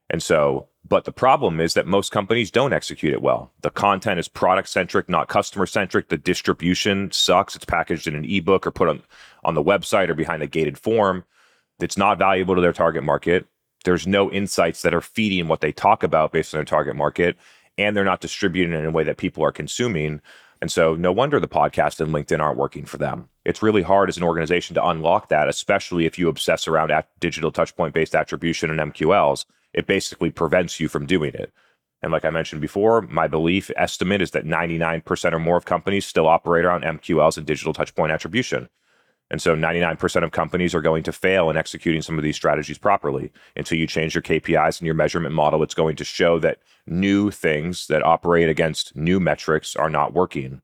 [0.09, 3.53] And so but the problem is that most companies don't execute it well.
[3.61, 7.57] The content is product centric not customer centric the distribution sucks.
[7.57, 9.03] It's packaged in an ebook or put on
[9.45, 11.25] on the website or behind a gated form.
[11.81, 13.47] It's not valuable to their target market.
[13.85, 17.37] There's no insights that are feeding what they talk about based on their target market
[17.79, 20.21] and they're not distributing in a way that people are consuming.
[20.61, 23.29] And so, no wonder the podcast and LinkedIn aren't working for them.
[23.45, 27.51] It's really hard as an organization to unlock that, especially if you obsess around digital
[27.51, 29.47] touchpoint based attribution and MQLs.
[29.73, 31.53] It basically prevents you from doing it.
[32.03, 36.07] And like I mentioned before, my belief estimate is that 99% or more of companies
[36.07, 38.69] still operate around MQLs and digital touchpoint attribution.
[39.31, 42.79] And so 99% of companies are going to fail in executing some of these strategies
[42.79, 43.31] properly.
[43.57, 47.31] Until you change your KPIs and your measurement model, it's going to show that new
[47.31, 50.63] things that operate against new metrics are not working.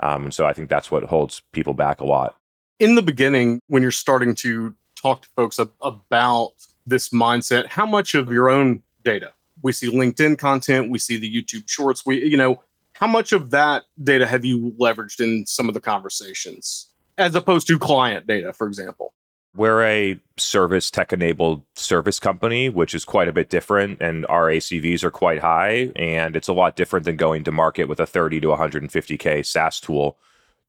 [0.00, 2.36] Um, and so I think that's what holds people back a lot.
[2.78, 6.52] In the beginning, when you're starting to talk to folks ab- about
[6.86, 9.32] this mindset, how much of your own data?
[9.62, 13.50] We see LinkedIn content, we see the YouTube shorts, we, you know, how much of
[13.50, 16.87] that data have you leveraged in some of the conversations?
[17.18, 19.12] As opposed to client data, for example?
[19.56, 24.46] We're a service tech enabled service company, which is quite a bit different, and our
[24.46, 25.90] ACVs are quite high.
[25.96, 29.80] And it's a lot different than going to market with a 30 to 150K SaaS
[29.80, 30.16] tool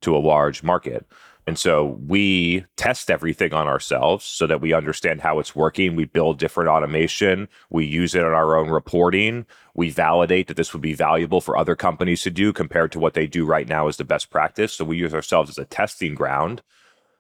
[0.01, 1.05] to a large market.
[1.49, 5.95] And so we test everything on ourselves so that we understand how it's working.
[5.95, 7.47] We build different automation.
[7.71, 9.47] We use it in our own reporting.
[9.73, 13.15] We validate that this would be valuable for other companies to do compared to what
[13.15, 14.73] they do right now as the best practice.
[14.73, 16.62] So we use ourselves as a testing ground.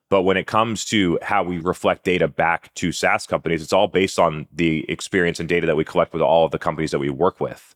[0.09, 3.87] But when it comes to how we reflect data back to SaaS companies, it's all
[3.87, 6.99] based on the experience and data that we collect with all of the companies that
[6.99, 7.73] we work with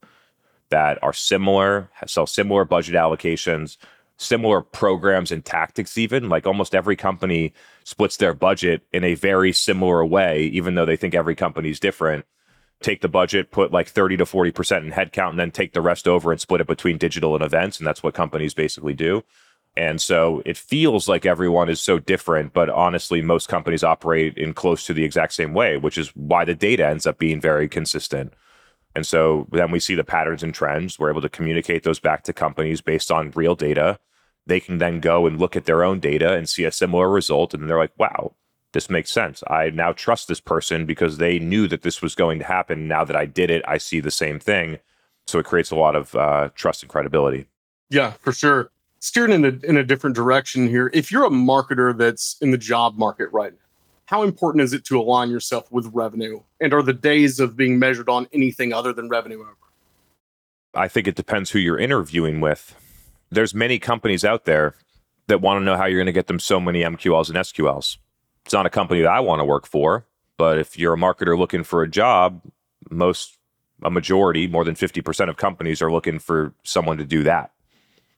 [0.70, 3.78] that are similar, sell similar budget allocations,
[4.24, 7.54] similar programs and tactics even like almost every company
[7.84, 11.80] splits their budget in a very similar way even though they think every company is
[11.80, 12.26] different
[12.82, 16.08] take the budget put like 30 to 40% in headcount and then take the rest
[16.08, 19.24] over and split it between digital and events and that's what companies basically do
[19.76, 24.54] And so it feels like everyone is so different, but honestly, most companies operate in
[24.54, 27.68] close to the exact same way, which is why the data ends up being very
[27.68, 28.34] consistent.
[28.96, 31.00] And so then we see the patterns and trends.
[31.00, 34.00] We're able to communicate those back to companies based on real data.
[34.46, 37.54] They can then go and look at their own data and see a similar result.
[37.54, 38.34] And they're like, wow,
[38.74, 39.44] this makes sense.
[39.48, 42.88] I now trust this person because they knew that this was going to happen.
[42.88, 44.80] Now that I did it, I see the same thing.
[45.28, 47.46] So it creates a lot of uh, trust and credibility.
[47.90, 48.72] Yeah, for sure.
[49.00, 50.90] Steering in a, in a different direction here.
[50.94, 53.58] If you're a marketer that's in the job market right now,
[54.06, 56.42] how important is it to align yourself with revenue?
[56.60, 59.56] And are the days of being measured on anything other than revenue over?
[60.76, 62.76] I think it depends who you're interviewing with.
[63.34, 64.76] There's many companies out there
[65.28, 67.98] that want to know how you're going to get them so many MQLs and SQLs.
[68.46, 70.06] It's not a company that I want to work for,
[70.38, 72.42] but if you're a marketer looking for a job,
[72.90, 73.38] most
[73.82, 77.52] a majority, more than 50% of companies are looking for someone to do that,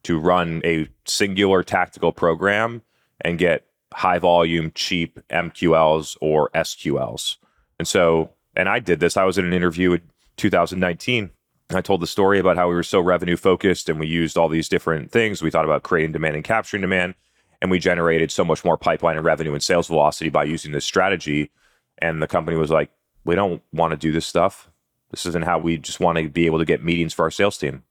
[0.04, 2.82] to run a singular tactical program
[3.22, 7.38] and get high volume, cheap MQLs or SQLs.
[7.80, 9.18] And so, and I did this.
[9.18, 10.02] I was in an interview in
[10.38, 11.32] 2019.
[11.72, 14.50] I told the story about how we were so revenue focused and we used all
[14.50, 15.42] these different things.
[15.42, 17.16] We thought about creating demand and capturing demand,
[17.62, 20.86] and we generated so much more pipeline and revenue and sales velocity by using this
[20.86, 21.52] strategy.
[21.98, 22.92] And the company was like,
[23.24, 24.70] we don't want to do this stuff.
[25.10, 27.58] This isn't how we just want to be able to get meetings for our sales
[27.58, 27.84] team.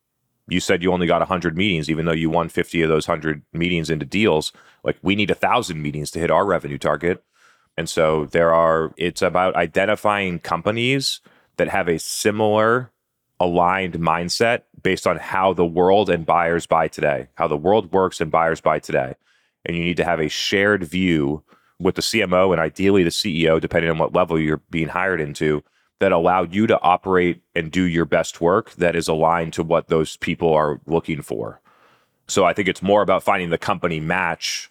[0.47, 3.43] You said you only got 100 meetings, even though you won 50 of those 100
[3.53, 4.53] meetings into deals.
[4.85, 7.25] Like we need a thousand meetings to hit our revenue target.
[7.77, 11.21] And so there are, it's about identifying companies
[11.57, 12.91] that have a similar
[13.45, 18.21] aligned mindset based on how the world and buyers buy today, how the world works
[18.21, 19.15] and buyers buy today.
[19.65, 21.43] And you need to have a shared view
[21.79, 25.63] with the CMO and ideally the CEO, depending on what level you're being hired into,
[26.01, 29.89] that allow you to operate and do your best work that is aligned to what
[29.89, 31.61] those people are looking for.
[32.27, 34.71] So I think it's more about finding the company match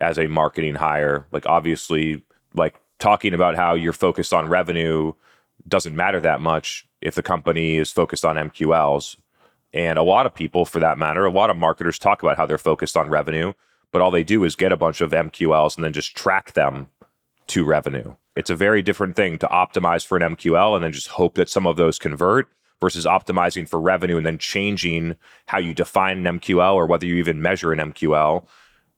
[0.00, 1.26] as a marketing hire.
[1.30, 2.22] Like obviously,
[2.54, 5.12] like talking about how you're focused on revenue
[5.66, 9.16] doesn't matter that much if the company is focused on MQLs.
[9.72, 12.46] And a lot of people, for that matter, a lot of marketers talk about how
[12.46, 13.52] they're focused on revenue,
[13.90, 16.88] but all they do is get a bunch of MQLs and then just track them
[17.48, 18.14] to revenue.
[18.36, 21.48] It's a very different thing to optimize for an MQL and then just hope that
[21.48, 22.48] some of those convert
[22.80, 27.16] versus optimizing for revenue and then changing how you define an MQL or whether you
[27.16, 28.46] even measure an MQL.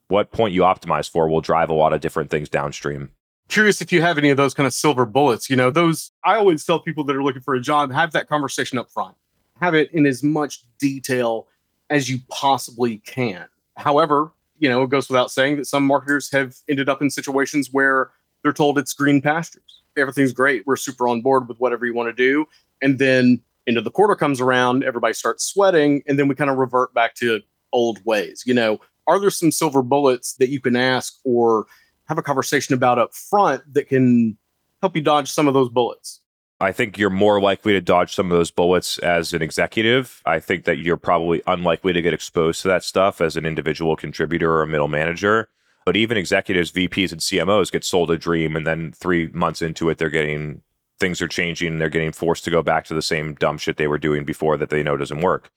[0.09, 3.11] What point you optimize for will drive a lot of different things downstream.
[3.49, 5.51] Curious if you have any of those kind of silver bullets.
[5.51, 8.29] You know, those I always tell people that are looking for a job, have that
[8.29, 9.15] conversation up front.
[9.61, 11.47] Have it in as much detail
[11.91, 13.47] as you possibly can.
[13.77, 17.69] However, you know, it goes without saying that some marketers have ended up in situations
[17.71, 18.11] where
[18.43, 19.83] they're told it's green pastures.
[19.97, 20.67] Everything's great.
[20.67, 22.47] We're super on board with whatever you want to do.
[22.83, 26.59] And then into the quarter comes around, everybody starts sweating, and then we kind of
[26.59, 27.41] revert back to
[27.73, 28.43] old ways.
[28.47, 31.67] You know, are there some silver bullets that you can ask or
[32.07, 34.37] have a conversation about up front that can
[34.83, 36.21] help you dodge some of those bullets?
[36.61, 40.23] I think you're more likely to dodge some of those bullets as an executive.
[40.25, 43.97] I think that you're probably unlikely to get exposed to that stuff as an individual
[43.97, 45.49] contributor or a middle manager.
[45.85, 49.91] But even executives, VPs, and CMOs get sold a dream, and then three months into
[49.91, 50.63] it, they're getting
[50.99, 51.73] things are changing.
[51.73, 54.25] And they're getting forced to go back to the same dumb shit they were doing
[54.25, 55.51] before that they know doesn't work.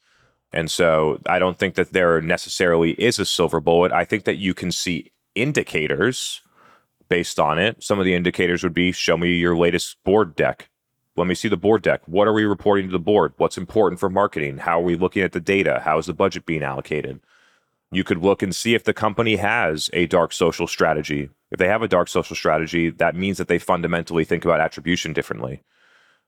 [0.51, 3.91] And so I don't think that there necessarily is a silver bullet.
[3.91, 5.11] I think that you can see
[5.41, 6.41] indicators
[7.09, 7.83] based on it.
[7.83, 10.69] Some of the indicators would be show me your latest board deck.
[11.15, 12.01] Let me see the board deck.
[12.05, 13.33] What are we reporting to the board?
[13.37, 14.59] What's important for marketing?
[14.59, 15.81] How are we looking at the data?
[15.83, 17.21] How is the budget being allocated?
[17.91, 21.29] You could look and see if the company has a dark social strategy.
[21.49, 25.13] If they have a dark social strategy, that means that they fundamentally think about attribution
[25.13, 25.63] differently.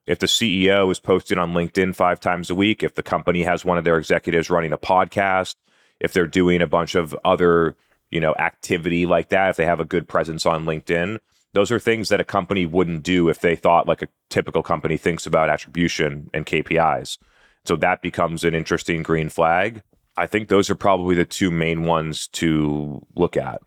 [0.08, 3.66] If the CEO is posting on LinkedIn five times a week, if the company has
[3.66, 5.56] one of their executives running a podcast,
[6.00, 7.76] if they're doing a bunch of other,
[8.12, 11.20] you know, activity like that, if they have a good presence on LinkedIn,
[11.54, 14.98] those are things that a company wouldn't do if they thought like a typical company
[14.98, 17.18] thinks about attribution and KPIs.
[17.66, 19.82] So that becomes an interesting green flag.
[20.16, 23.62] I think those are probably the two main ones to look at.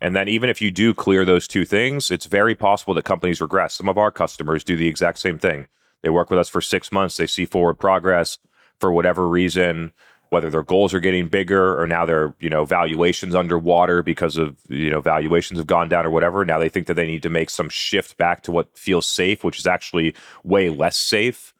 [0.00, 3.40] And then even if you do clear those two things, it's very possible that companies
[3.40, 3.74] regress.
[3.74, 5.68] Some of our customers do the exact same thing.
[6.02, 8.38] They work with us for six months, they see forward progress
[8.78, 9.92] for whatever reason,
[10.30, 14.56] whether their goals are getting bigger or now their, you know, valuations underwater because of,
[14.68, 16.44] you know, valuations have gone down or whatever.
[16.44, 19.44] Now they think that they need to make some shift back to what feels safe,
[19.44, 20.14] which is actually
[20.44, 21.52] way less safe.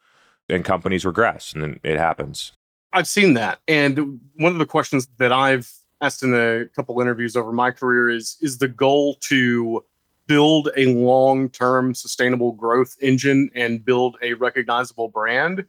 [0.49, 2.53] And companies regress and then it happens.
[2.93, 3.59] I've seen that.
[3.67, 5.69] And one of the questions that I've
[6.01, 9.83] asked in a couple interviews over my career is is the goal to
[10.27, 15.65] build a long-term sustainable growth engine and build a recognizable brand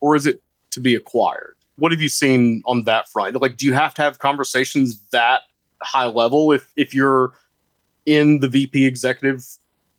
[0.00, 1.56] or is it to be acquired?
[1.76, 3.40] What have you seen on that front?
[3.40, 5.42] Like, do you have to have conversations that
[5.82, 7.34] high level if if you're
[8.06, 9.44] in the VP executive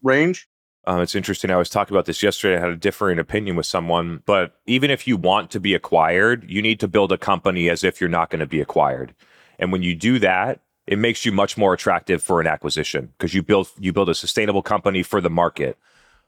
[0.03, 0.47] range?
[0.87, 1.49] Um, it's interesting.
[1.49, 2.57] I was talking about this yesterday.
[2.57, 6.49] I had a differing opinion with someone, but even if you want to be acquired,
[6.49, 9.15] you need to build a company as if you're not going to be acquired.
[9.57, 13.33] And when you do that, it makes you much more attractive for an acquisition because
[13.33, 15.77] you build you build a sustainable company for the market.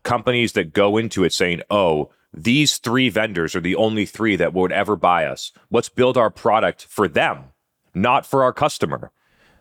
[0.01, 4.53] Companies that go into it saying, "Oh, these three vendors are the only three that
[4.53, 5.51] would ever buy us.
[5.71, 7.45] Let's build our product for them,
[7.93, 9.11] not for our customer."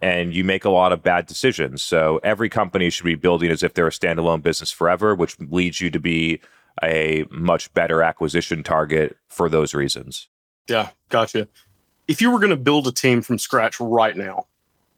[0.03, 1.83] And you make a lot of bad decisions.
[1.83, 5.81] So every company should be building as if they're a standalone business forever, which leads
[5.81, 6.41] you to be
[6.83, 10.29] a much better acquisition target for those reasons.
[10.69, 11.49] Yeah, gotcha.
[12.09, 14.47] If you were going to build a team from scratch right now,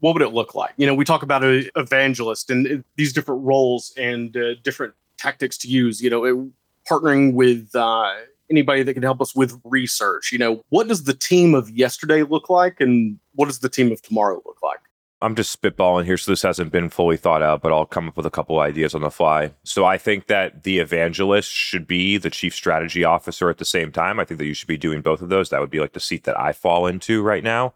[0.01, 0.75] what would it look like?
[0.77, 4.95] You know, we talk about an evangelist and uh, these different roles and uh, different
[5.17, 6.03] tactics to use.
[6.03, 6.51] You know, it,
[6.89, 8.13] partnering with uh,
[8.51, 10.33] anybody that can help us with research.
[10.33, 13.93] You know, what does the team of yesterday look like, and what does the team
[13.93, 14.81] of tomorrow look like?
[15.21, 18.17] I'm just spitballing here, so this hasn't been fully thought out, but I'll come up
[18.17, 19.53] with a couple ideas on the fly.
[19.65, 23.91] So I think that the evangelist should be the chief strategy officer at the same
[23.91, 24.21] time.
[24.21, 25.51] I think that you should be doing both of those.
[25.51, 27.75] That would be like the seat that I fall into right now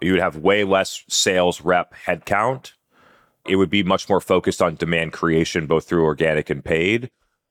[0.00, 2.72] you would have way less sales rep headcount.
[3.46, 7.10] It would be much more focused on demand creation, both through organic and paid.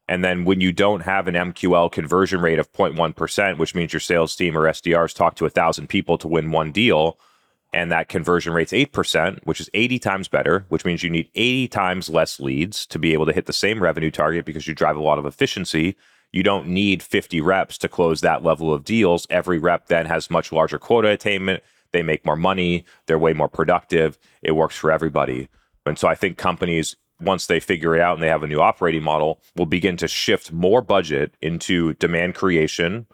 [0.09, 3.99] And then when you don't have an MQL conversion rate of 0.1%, which means your
[3.99, 7.19] sales team or SDRs talk to a thousand people to win one deal,
[7.71, 11.67] and that conversion rate's 8%, which is 80 times better, which means you need 80
[11.67, 14.95] times less leads to be able to hit the same revenue target because you drive
[14.97, 15.95] a lot of efficiency.
[16.31, 19.27] You don't need 50 reps to close that level of deals.
[19.29, 23.49] Every rep then has much larger quota attainment they make more money, they're way more
[23.49, 25.49] productive, it works for everybody.
[25.85, 28.59] And so I think companies, once they figure it out and they have a new
[28.59, 33.07] operating model, will begin to shift more budget into demand creation,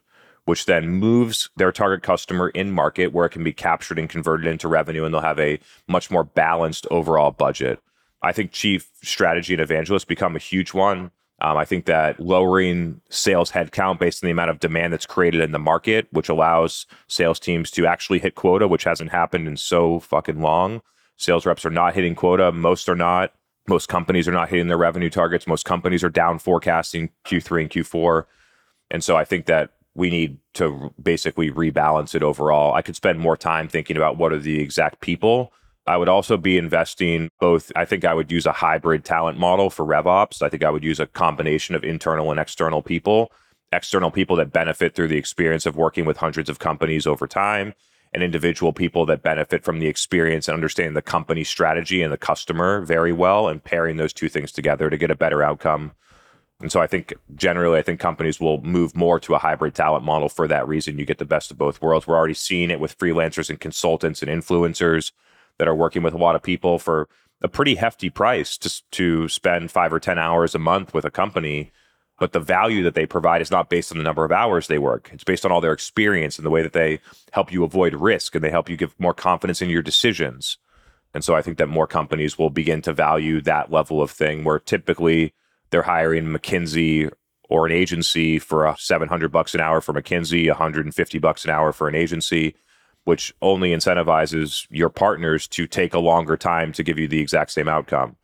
[0.46, 4.46] which then moves their target customer in market where it can be captured and converted
[4.48, 7.80] into revenue, and they'll have a much more balanced overall budget.
[8.22, 11.12] I think chief strategy and evangelist become a huge one.
[11.42, 15.42] Um, I think that lowering sales headcount based on the amount of demand that's created
[15.42, 19.58] in the market, which allows sales teams to actually hit quota, which hasn't happened in
[19.58, 20.82] so fucking long.
[21.18, 22.52] Sales reps are not hitting quota.
[22.52, 23.34] Most are not.
[23.68, 25.48] Most companies are not hitting their revenue targets.
[25.48, 28.26] Most companies are down forecasting Q3 and Q4.
[28.92, 32.74] And so I think that we need to basically rebalance it overall.
[32.74, 35.52] I could spend more time thinking about what are the exact people
[35.88, 37.72] I would also be investing both.
[37.76, 40.42] I think I would use a hybrid talent model for RevOps.
[40.42, 43.32] I think I would use a combination of internal and external people,
[43.72, 47.74] external people that benefit through the experience of working with hundreds of companies over time,
[48.16, 52.18] and individual people that benefit from the experience and understanding the company strategy and the
[52.18, 55.92] customer very well, and pairing those two things together to get a better outcome.
[56.62, 60.06] And so I think generally, I think companies will move more to a hybrid talent
[60.06, 60.98] model for that reason.
[60.98, 62.08] You get the best of both worlds.
[62.08, 65.12] We're already seeing it with freelancers and consultants and influencers
[65.60, 67.10] that are working with a lot of people for
[67.42, 71.12] a pretty hefty price just to spend five or 10 hours a month with a
[71.12, 71.74] company.
[72.18, 74.78] But the value that they provide is not based on the number of hours they
[74.78, 75.10] work.
[75.12, 77.00] It's based on all their experience and the way that they
[77.32, 80.58] help you avoid risk and they help you give more confidence in your decisions.
[81.14, 84.44] And so I think that more companies will begin to value that level of thing
[84.44, 85.34] where typically
[85.72, 87.12] they're hiring McKinsey
[87.50, 91.72] or an agency for a 700 bucks an hour for McKinsey, 150 bucks an hour
[91.74, 92.56] for an agency
[93.06, 97.52] which only incentivizes your partners to take a longer time to give you the exact
[97.52, 98.18] same outcome.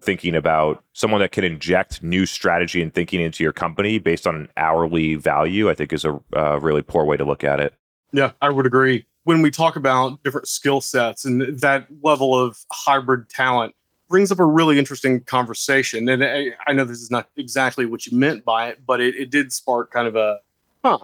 [0.00, 4.34] Thinking about someone that can inject new strategy and thinking into your company based on
[4.36, 7.74] an hourly value, I think is a, a really poor way to look at it.
[8.12, 9.06] Yeah, I would agree.
[9.24, 13.74] When we talk about different skill sets and that level of hybrid talent,
[14.08, 16.08] brings up a really interesting conversation.
[16.08, 19.14] And I, I, know this is not exactly what you meant by it, but it,
[19.14, 20.38] it did spark kind of a,
[20.84, 20.98] huh.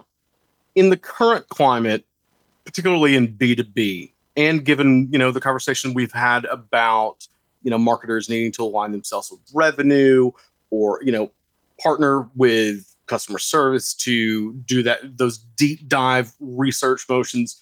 [0.73, 2.03] In the current climate,
[2.65, 4.11] particularly in B2B.
[4.35, 7.27] And given, you know, the conversation we've had about,
[7.65, 10.31] you know, marketers needing to align themselves with revenue
[10.69, 11.29] or, you know,
[11.81, 17.59] partner with customer service to do that those deep dive research motions.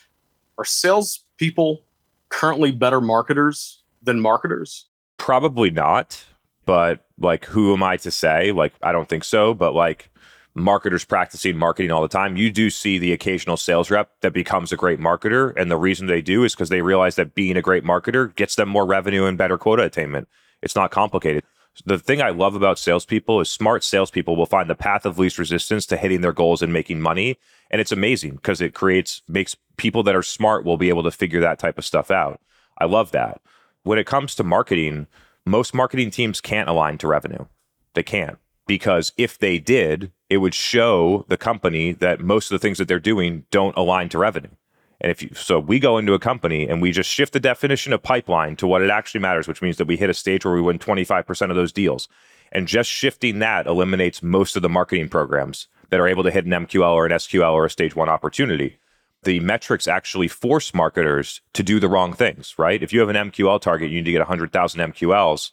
[0.59, 1.83] Are salespeople
[2.29, 4.85] currently better marketers than marketers?
[5.17, 6.23] Probably not
[6.65, 8.51] but like who am i to say?
[8.51, 10.09] Like i don't think so but like
[10.55, 14.71] marketers practicing marketing all the time, you do see the occasional sales rep that becomes
[14.71, 15.53] a great marketer.
[15.57, 18.55] And the reason they do is because they realize that being a great marketer gets
[18.55, 20.27] them more revenue and better quota attainment.
[20.61, 21.43] It's not complicated.
[21.85, 25.39] The thing I love about salespeople is smart salespeople will find the path of least
[25.39, 27.37] resistance to hitting their goals and making money.
[27.71, 31.11] And it's amazing because it creates, makes people that are smart will be able to
[31.11, 32.39] figure that type of stuff out.
[32.77, 33.41] I love that.
[33.81, 35.07] When it comes to marketing,
[35.45, 37.47] most marketing teams can't align to revenue.
[37.95, 38.37] They can't
[38.67, 42.87] because if they did, it would show the company that most of the things that
[42.87, 44.49] they're doing don't align to revenue.
[44.99, 47.93] And if you, so we go into a company and we just shift the definition
[47.93, 50.53] of pipeline to what it actually matters, which means that we hit a stage where
[50.55, 52.07] we win 25% of those deals.
[52.51, 56.45] And just shifting that eliminates most of the marketing programs that are able to hit
[56.45, 58.77] an MQL or an SQL or a stage one opportunity.
[59.23, 62.81] The metrics actually force marketers to do the wrong things, right?
[62.81, 65.51] If you have an MQL target, you need to get 100,000 MQLs.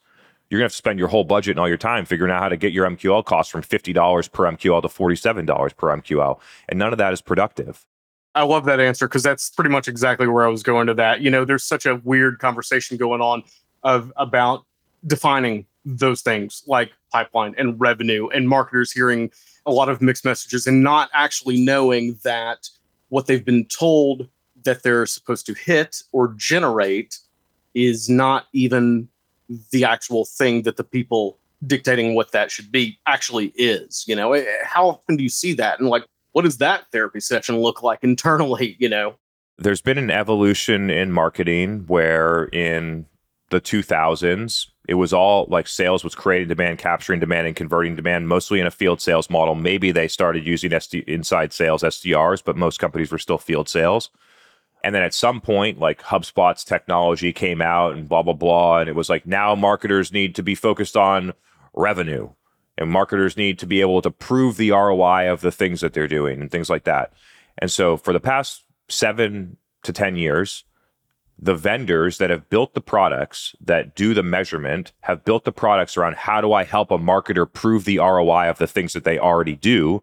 [0.51, 2.48] You're to have to spend your whole budget and all your time figuring out how
[2.48, 6.40] to get your MQL cost from $50 per MQL to $47 per MQL.
[6.68, 7.86] And none of that is productive.
[8.34, 11.20] I love that answer because that's pretty much exactly where I was going to that.
[11.20, 13.44] You know, there's such a weird conversation going on
[13.84, 14.64] of about
[15.07, 19.30] defining those things like pipeline and revenue and marketers hearing
[19.66, 22.68] a lot of mixed messages and not actually knowing that
[23.09, 24.28] what they've been told
[24.64, 27.18] that they're supposed to hit or generate
[27.74, 29.09] is not even
[29.72, 34.05] the actual thing that the people dictating what that should be actually is.
[34.07, 35.80] You know, eh, how often do you see that?
[35.80, 38.76] And like, what does that therapy session look like internally?
[38.78, 39.16] You know,
[39.59, 43.07] there's been an evolution in marketing where in
[43.51, 48.28] the 2000s it was all like sales was creating demand capturing demand and converting demand
[48.28, 52.57] mostly in a field sales model maybe they started using SD, inside sales sdrs but
[52.57, 54.11] most companies were still field sales
[54.83, 58.89] and then at some point like hubspot's technology came out and blah blah blah and
[58.89, 61.33] it was like now marketers need to be focused on
[61.74, 62.28] revenue
[62.81, 66.09] and marketers need to be able to prove the ROI of the things that they're
[66.09, 67.12] doing and things like that.
[67.59, 70.64] And so for the past seven to 10 years,
[71.39, 75.97] the vendors that have built the products that do the measurement have built the products
[75.97, 79.18] around how do I help a marketer prove the ROI of the things that they
[79.18, 80.03] already do,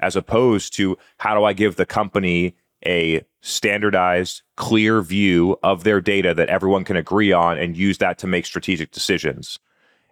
[0.00, 6.00] as opposed to how do I give the company a standardized, clear view of their
[6.00, 9.58] data that everyone can agree on and use that to make strategic decisions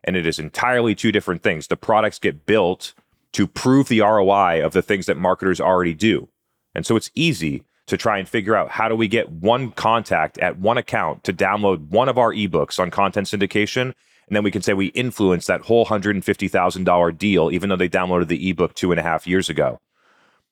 [0.05, 1.67] and it is entirely two different things.
[1.67, 2.95] The products get built
[3.33, 6.29] to prove the ROI of the things that marketers already do.
[6.75, 10.39] And so it's easy to try and figure out how do we get one contact
[10.39, 13.93] at one account to download one of our ebooks on content syndication.
[14.27, 18.29] And then we can say we influence that whole $150,000 deal, even though they downloaded
[18.29, 19.81] the ebook two and a half years ago.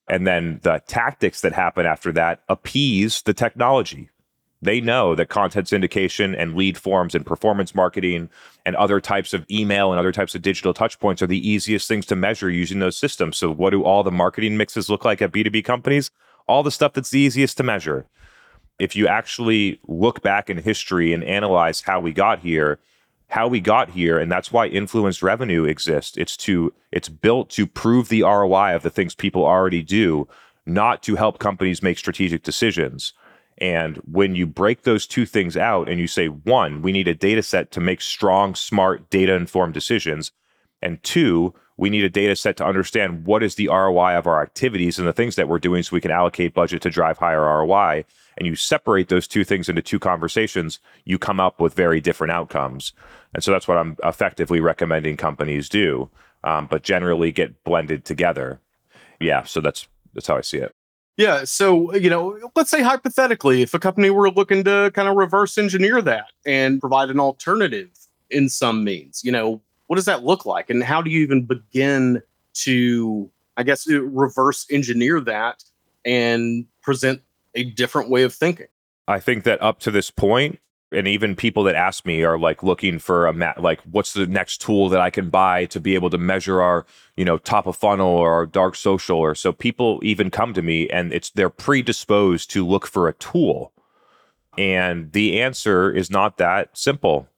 [0.08, 4.10] And then the tactics that happen after that appease the technology
[4.62, 8.30] they know that content syndication and lead forms and performance marketing
[8.64, 12.06] and other types of email and other types of digital touchpoints are the easiest things
[12.06, 13.36] to measure using those systems.
[13.36, 16.12] So, what do all the marketing mixes look like at B2B companies?
[16.46, 18.06] All the stuff that's the easiest to measure.
[18.78, 22.78] If you actually look back in history and analyze how we got here,
[23.32, 26.18] how we got here, and that's why influenced revenue exists.
[26.18, 30.28] It's to it's built to prove the ROI of the things people already do,
[30.66, 33.14] not to help companies make strategic decisions.
[33.56, 37.14] And when you break those two things out and you say, one, we need a
[37.14, 40.32] data set to make strong, smart, data informed decisions.
[40.82, 44.42] And two, we need a data set to understand what is the ROI of our
[44.42, 47.40] activities and the things that we're doing so we can allocate budget to drive higher
[47.40, 48.04] ROI.
[48.38, 52.32] And you separate those two things into two conversations, you come up with very different
[52.32, 52.92] outcomes.
[53.34, 56.08] And so that's what I'm effectively recommending companies do,
[56.44, 58.60] um, but generally get blended together.
[59.20, 60.74] Yeah, so that's that's how I see it.
[61.16, 61.44] Yeah.
[61.44, 65.58] So, you know, let's say hypothetically, if a company were looking to kind of reverse
[65.58, 67.90] engineer that and provide an alternative
[68.30, 70.70] in some means, you know, what does that look like?
[70.70, 72.22] And how do you even begin
[72.54, 75.62] to, I guess, reverse engineer that
[76.04, 77.20] and present
[77.54, 78.66] a different way of thinking?
[79.08, 80.58] I think that up to this point,
[80.92, 84.26] and even people that ask me are like looking for a mat like what's the
[84.26, 86.84] next tool that i can buy to be able to measure our
[87.16, 90.60] you know top of funnel or our dark social or so people even come to
[90.60, 93.72] me and it's they're predisposed to look for a tool.
[94.58, 97.28] And the answer is not that simple.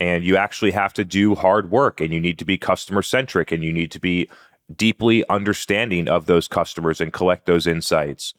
[0.00, 3.52] And you actually have to do hard work and you need to be customer centric
[3.52, 4.28] and you need to be
[4.74, 8.32] deeply understanding of those customers and collect those insights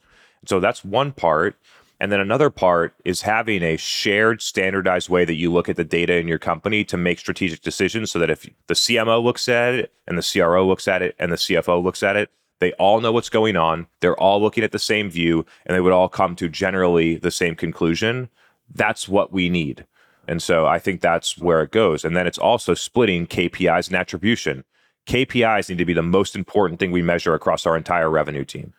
[0.46, 1.56] so that's one part
[2.04, 5.86] and then another part is having a shared standardized way that you look at the
[5.86, 9.74] data in your company to make strategic decisions so that if the CMO looks at
[9.74, 12.30] it and the CRO looks at it and the CFO looks at it,
[12.60, 13.88] they all know what's going on.
[14.02, 17.32] They're all looking at the same view and they would all come to generally the
[17.32, 18.28] same conclusion.
[18.74, 19.86] That's what we need.
[20.28, 22.04] And so I think that's where it goes.
[22.04, 24.66] And then it's also splitting KPIs and attribution.
[25.08, 28.74] KPIs need to be the most important thing we measure across our entire revenue team.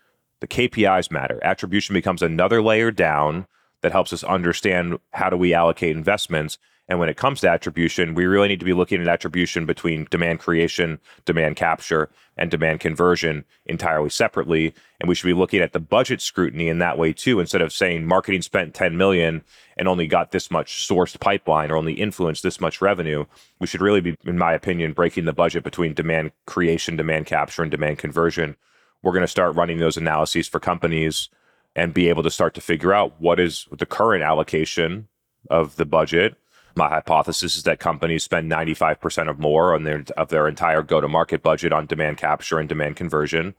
[0.44, 1.38] The KPIs matter.
[1.42, 3.46] Attribution becomes another layer down
[3.80, 6.58] that helps us understand how do we allocate investments.
[6.86, 10.06] And when it comes to attribution, we really need to be looking at attribution between
[10.10, 14.74] demand creation, demand capture, and demand conversion entirely separately.
[15.00, 17.72] And we should be looking at the budget scrutiny in that way too, instead of
[17.72, 19.42] saying marketing spent 10 million
[19.78, 23.24] and only got this much sourced pipeline or only influenced this much revenue.
[23.60, 27.62] We should really be, in my opinion, breaking the budget between demand creation, demand capture,
[27.62, 28.56] and demand conversion.
[29.04, 31.28] We're going to start running those analyses for companies
[31.76, 35.08] and be able to start to figure out what is the current allocation
[35.50, 36.36] of the budget
[36.76, 41.42] my hypothesis is that companies spend 95% of more on their of their entire go-to-market
[41.42, 43.54] budget on demand capture and demand conversion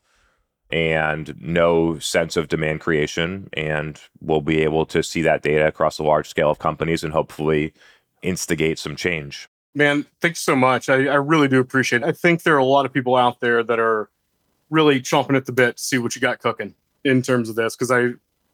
[0.72, 6.00] and no sense of demand creation and we'll be able to see that data across
[6.00, 7.74] a large scale of companies and hopefully
[8.22, 9.48] instigate some change.
[9.76, 10.90] Man, thanks so much.
[10.90, 12.08] I, I really do appreciate it.
[12.08, 14.10] I think there are a lot of people out there that are
[14.70, 17.76] really chomping at the bit to see what you got cooking in terms of this
[17.76, 18.14] because I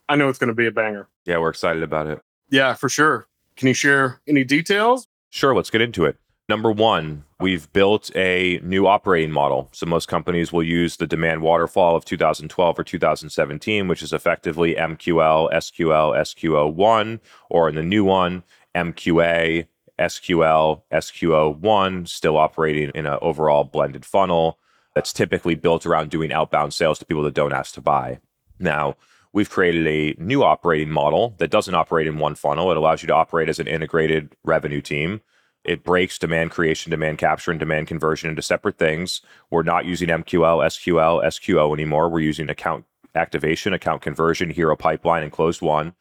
[0.10, 1.08] I know it's going to be a banger.
[1.26, 2.22] Yeah, we're excited about it.
[2.50, 3.28] Yeah, for sure.
[3.56, 5.08] Can you share any details?
[5.30, 6.18] Sure, let's get into it.
[6.50, 9.70] Number one, we've built a new operating model.
[9.72, 14.76] So most companies will use the demand waterfall of 2012 or 2017, which is effectively
[14.76, 18.44] MQL, SQL, SQO1, or in the new one,
[18.76, 24.60] MQA, SQL, SQO1, still operating in an overall blended funnel
[24.94, 28.20] that's typically built around doing outbound sales to people that don't ask to buy.
[28.60, 28.96] Now,
[29.34, 32.72] we've created a new operating model that doesn't operate in one funnel.
[32.72, 35.22] It allows you to operate as an integrated revenue team.
[35.64, 39.22] It breaks demand creation, demand capture, and demand conversion into separate things.
[39.50, 42.10] We're not using MQL, SQL, SQO anymore.
[42.10, 45.94] We're using account activation, account conversion, hero pipeline, and closed won.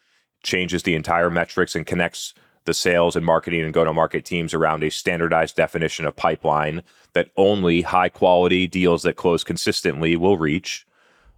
[0.42, 2.32] Changes the entire metrics and connects
[2.64, 6.82] the sales and marketing and go to market teams around a standardized definition of pipeline
[7.12, 10.86] that only high quality deals that close consistently will reach.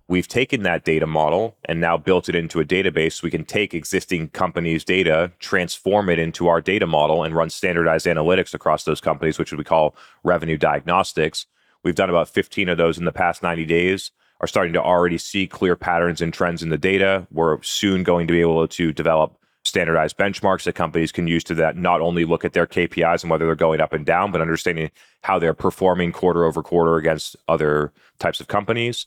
[0.09, 3.23] We've taken that data model and now built it into a database.
[3.23, 8.07] We can take existing companies' data, transform it into our data model, and run standardized
[8.07, 11.47] analytics across those companies, which we call revenue diagnostics.
[11.83, 14.11] We've done about 15 of those in the past 90 days,
[14.43, 17.27] are starting to already see clear patterns and trends in the data.
[17.31, 21.55] We're soon going to be able to develop standardized benchmarks that companies can use to
[21.55, 24.41] that not only look at their KPIs and whether they're going up and down, but
[24.41, 24.91] understanding
[25.23, 29.07] how they're performing quarter over quarter against other types of companies.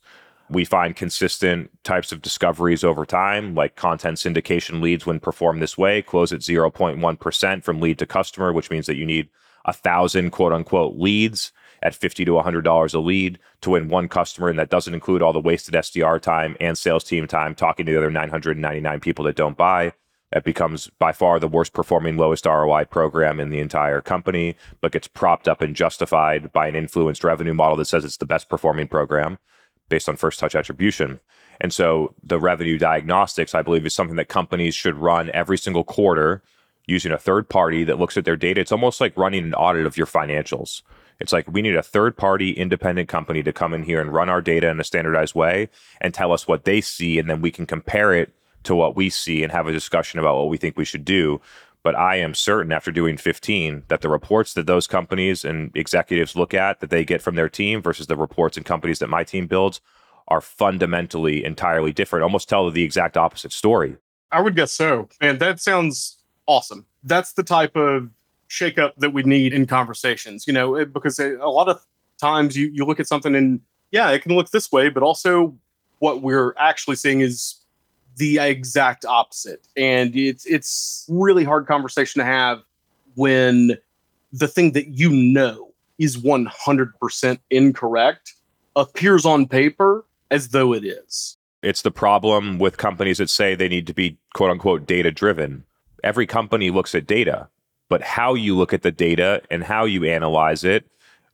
[0.49, 5.77] We find consistent types of discoveries over time, like content syndication leads when performed this
[5.77, 9.29] way, close at 0.1% from lead to customer, which means that you need
[9.65, 11.51] a thousand quote unquote leads
[11.81, 14.49] at 50 to $100 a lead to win one customer.
[14.49, 17.91] And that doesn't include all the wasted SDR time and sales team time talking to
[17.91, 19.93] the other 999 people that don't buy.
[20.35, 24.91] That becomes by far the worst performing, lowest ROI program in the entire company, but
[24.91, 28.49] gets propped up and justified by an influenced revenue model that says it's the best
[28.49, 29.37] performing program
[29.87, 31.21] based on first touch attribution.
[31.61, 35.85] And so the revenue diagnostics, I believe, is something that companies should run every single
[35.85, 36.43] quarter
[36.85, 38.59] using a third party that looks at their data.
[38.59, 40.81] It's almost like running an audit of your financials.
[41.17, 44.27] It's like we need a third party independent company to come in here and run
[44.27, 45.69] our data in a standardized way
[46.01, 47.19] and tell us what they see.
[47.19, 48.33] And then we can compare it
[48.65, 51.41] to what we see and have a discussion about what we think we should do.
[51.83, 56.35] But I am certain after doing 15 that the reports that those companies and executives
[56.35, 59.23] look at that they get from their team versus the reports and companies that my
[59.23, 59.81] team builds
[60.27, 63.97] are fundamentally entirely different, almost tell the exact opposite story.
[64.31, 65.07] I would guess so.
[65.21, 66.85] And that sounds awesome.
[67.03, 68.09] That's the type of
[68.49, 71.85] shakeup that we need in conversations, you know, because a lot of
[72.19, 73.61] times you, you look at something and
[73.91, 75.55] yeah, it can look this way, but also
[75.99, 77.55] what we're actually seeing is
[78.17, 79.67] the exact opposite.
[79.75, 82.61] And it's it's really hard conversation to have
[83.15, 83.77] when
[84.31, 88.33] the thing that you know is 100% incorrect
[88.75, 91.37] appears on paper as though it is.
[91.63, 95.63] It's the problem with companies that say they need to be quote unquote data driven.
[96.03, 97.47] Every company looks at data,
[97.89, 100.85] but how you look at the data and how you analyze it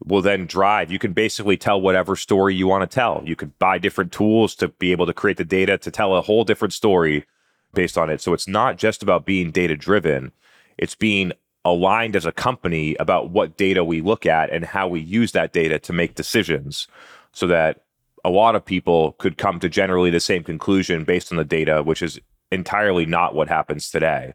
[0.04, 0.92] will then drive.
[0.92, 3.22] You can basically tell whatever story you want to tell.
[3.26, 6.22] You could buy different tools to be able to create the data to tell a
[6.22, 7.26] whole different story
[7.74, 8.22] based on it.
[8.22, 10.32] So it's not just about being data driven,
[10.78, 11.32] it's being
[11.64, 15.54] aligned as a company about what data we look at and how we use that
[15.54, 16.88] data to make decisions
[17.32, 17.84] so that
[18.26, 21.84] a lot of people could come to generally the same conclusion based on the data,
[21.84, 22.20] which is
[22.52, 24.34] entirely not what happens today.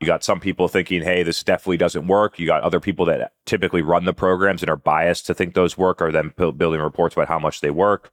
[0.00, 2.38] You got some people thinking, hey, this definitely doesn't work.
[2.38, 5.78] You got other people that typically run the programs and are biased to think those
[5.78, 8.12] work, or then building reports about how much they work.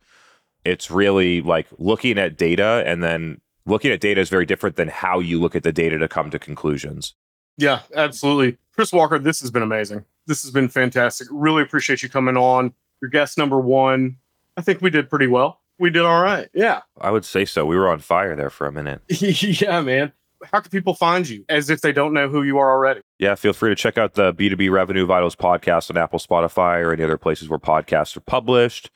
[0.63, 4.89] It's really like looking at data, and then looking at data is very different than
[4.89, 7.15] how you look at the data to come to conclusions.
[7.57, 8.57] Yeah, absolutely.
[8.73, 10.05] Chris Walker, this has been amazing.
[10.27, 11.27] This has been fantastic.
[11.31, 12.73] Really appreciate you coming on.
[13.01, 14.17] Your guest number one.
[14.55, 15.59] I think we did pretty well.
[15.79, 16.47] We did all right.
[16.53, 16.81] Yeah.
[16.99, 17.65] I would say so.
[17.65, 19.01] We were on fire there for a minute.
[19.09, 20.13] yeah, man
[20.43, 23.01] how can people find you as if they don't know who you are already?
[23.19, 26.93] Yeah, feel free to check out the B2B Revenue Vitals podcast on Apple, Spotify, or
[26.93, 28.89] any other places where podcasts are published.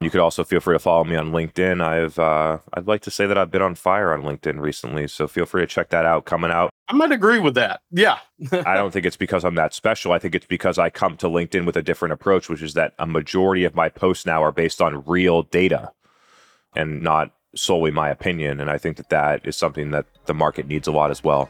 [0.00, 1.82] You could also feel free to follow me on LinkedIn.
[1.82, 5.26] I've uh, I'd like to say that I've been on fire on LinkedIn recently, so
[5.26, 6.26] feel free to check that out.
[6.26, 6.70] Coming out.
[6.88, 7.80] I might agree with that.
[7.90, 8.18] Yeah.
[8.52, 10.12] I don't think it's because I'm that special.
[10.12, 12.92] I think it's because I come to LinkedIn with a different approach, which is that
[12.98, 15.92] a majority of my posts now are based on real data
[16.74, 18.60] and not solely my opinion.
[18.60, 21.48] And I think that that is something that the market needs a lot as well.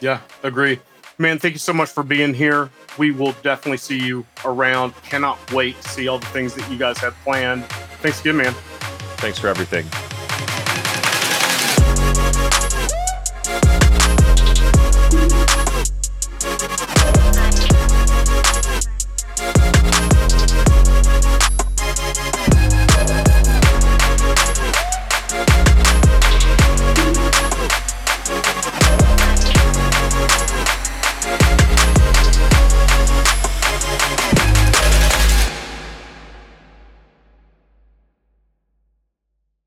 [0.00, 0.80] Yeah, agree.
[1.18, 2.70] Man, thank you so much for being here.
[2.96, 4.94] We will definitely see you around.
[5.02, 7.64] Cannot wait to see all the things that you guys have planned.
[8.00, 8.54] Thanks again, man.
[9.18, 9.84] Thanks for everything.